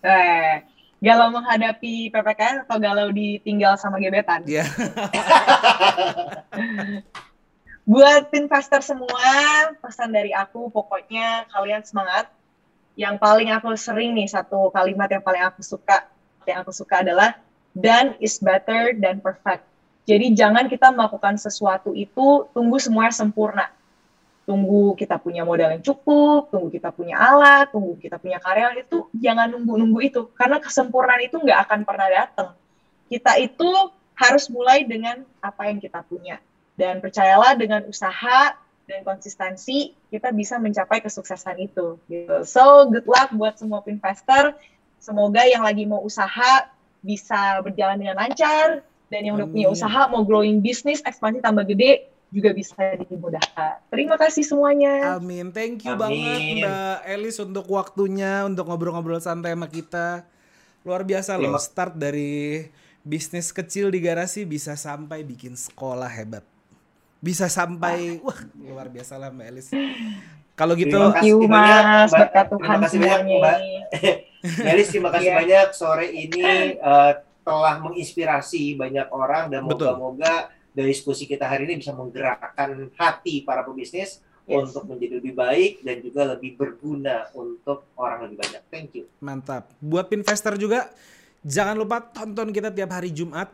[0.01, 0.53] Eh,
[1.01, 4.45] galau menghadapi PPKM atau galau ditinggal sama gebetan?
[4.45, 4.63] Iya.
[4.63, 4.69] Yeah.
[7.91, 9.33] Buat investor semua,
[9.81, 12.29] pesan dari aku pokoknya kalian semangat.
[12.93, 16.05] Yang paling aku sering nih satu kalimat yang paling aku suka,
[16.45, 17.33] yang aku suka adalah
[17.73, 19.65] done is better than perfect.
[20.05, 23.65] Jadi jangan kita melakukan sesuatu itu tunggu semuanya sempurna
[24.45, 29.07] tunggu kita punya modal yang cukup, tunggu kita punya alat, tunggu kita punya karyawan itu
[29.13, 32.49] jangan nunggu-nunggu itu karena kesempurnaan itu nggak akan pernah datang.
[33.07, 33.69] Kita itu
[34.17, 36.41] harus mulai dengan apa yang kita punya
[36.77, 38.57] dan percayalah dengan usaha
[38.89, 42.01] dan konsistensi kita bisa mencapai kesuksesan itu.
[42.09, 42.43] Gitu.
[42.43, 44.57] So good luck buat semua investor.
[45.01, 46.69] Semoga yang lagi mau usaha
[47.01, 52.11] bisa berjalan dengan lancar dan yang udah punya usaha mau growing bisnis ekspansi tambah gede
[52.31, 53.91] juga bisa dimudahkan.
[53.91, 55.19] Terima kasih semuanya.
[55.19, 55.51] Amin.
[55.51, 56.01] Thank you Amin.
[56.01, 60.23] banget Mbak Elis untuk waktunya untuk ngobrol-ngobrol santai sama kita.
[60.87, 61.59] Luar biasa Terima.
[61.59, 61.61] loh.
[61.61, 62.65] Start dari
[63.03, 66.47] bisnis kecil di garasi bisa sampai bikin sekolah hebat.
[67.19, 69.67] Bisa sampai wah luar biasa lah Mbak Elis.
[70.55, 73.57] Kalau gitu Thank you Mas, berkat Tuhan terima kasih banyak Mbak.
[74.71, 75.37] Elis terima kasih yeah.
[75.43, 77.11] banyak sore ini uh,
[77.43, 83.63] telah menginspirasi banyak orang dan moga-moga dari diskusi kita hari ini bisa menggerakkan hati para
[83.67, 84.71] pebisnis yes.
[84.71, 88.61] untuk menjadi lebih baik dan juga lebih berguna untuk orang lebih banyak.
[88.71, 89.05] Thank you.
[89.19, 89.71] Mantap.
[89.83, 90.91] Buat investor juga
[91.43, 93.51] jangan lupa tonton kita tiap hari Jumat.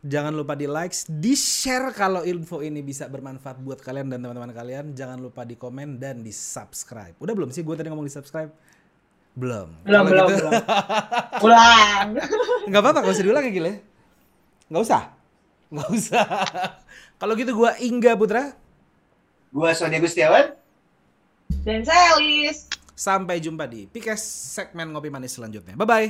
[0.00, 4.48] Jangan lupa di likes, di share kalau info ini bisa bermanfaat buat kalian dan teman-teman
[4.48, 4.96] kalian.
[4.96, 7.12] Jangan lupa di komen dan di subscribe.
[7.20, 8.48] Udah belum sih gue tadi ngomong di subscribe?
[9.36, 9.68] Belum.
[9.84, 10.48] Belum, belum, gitu...
[10.48, 10.52] belum.
[11.44, 12.08] Ulang.
[12.72, 13.72] Gak apa-apa, gak usah diulang ya Gile.
[14.72, 15.19] Gak usah.
[15.70, 16.26] Nggak usah.
[17.16, 18.58] Kalau gitu gue Ingga Putra.
[19.54, 20.54] Gue Sonia Gustiawan.
[21.62, 22.66] Dan saya Alice.
[22.94, 24.20] Sampai jumpa di Pikes
[24.54, 25.78] segmen Ngopi Manis selanjutnya.
[25.78, 26.08] Bye-bye.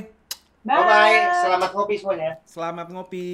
[0.65, 1.17] Bye-bye.
[1.45, 2.31] Selamat ngopi semuanya.
[2.45, 3.29] Selamat ngopi.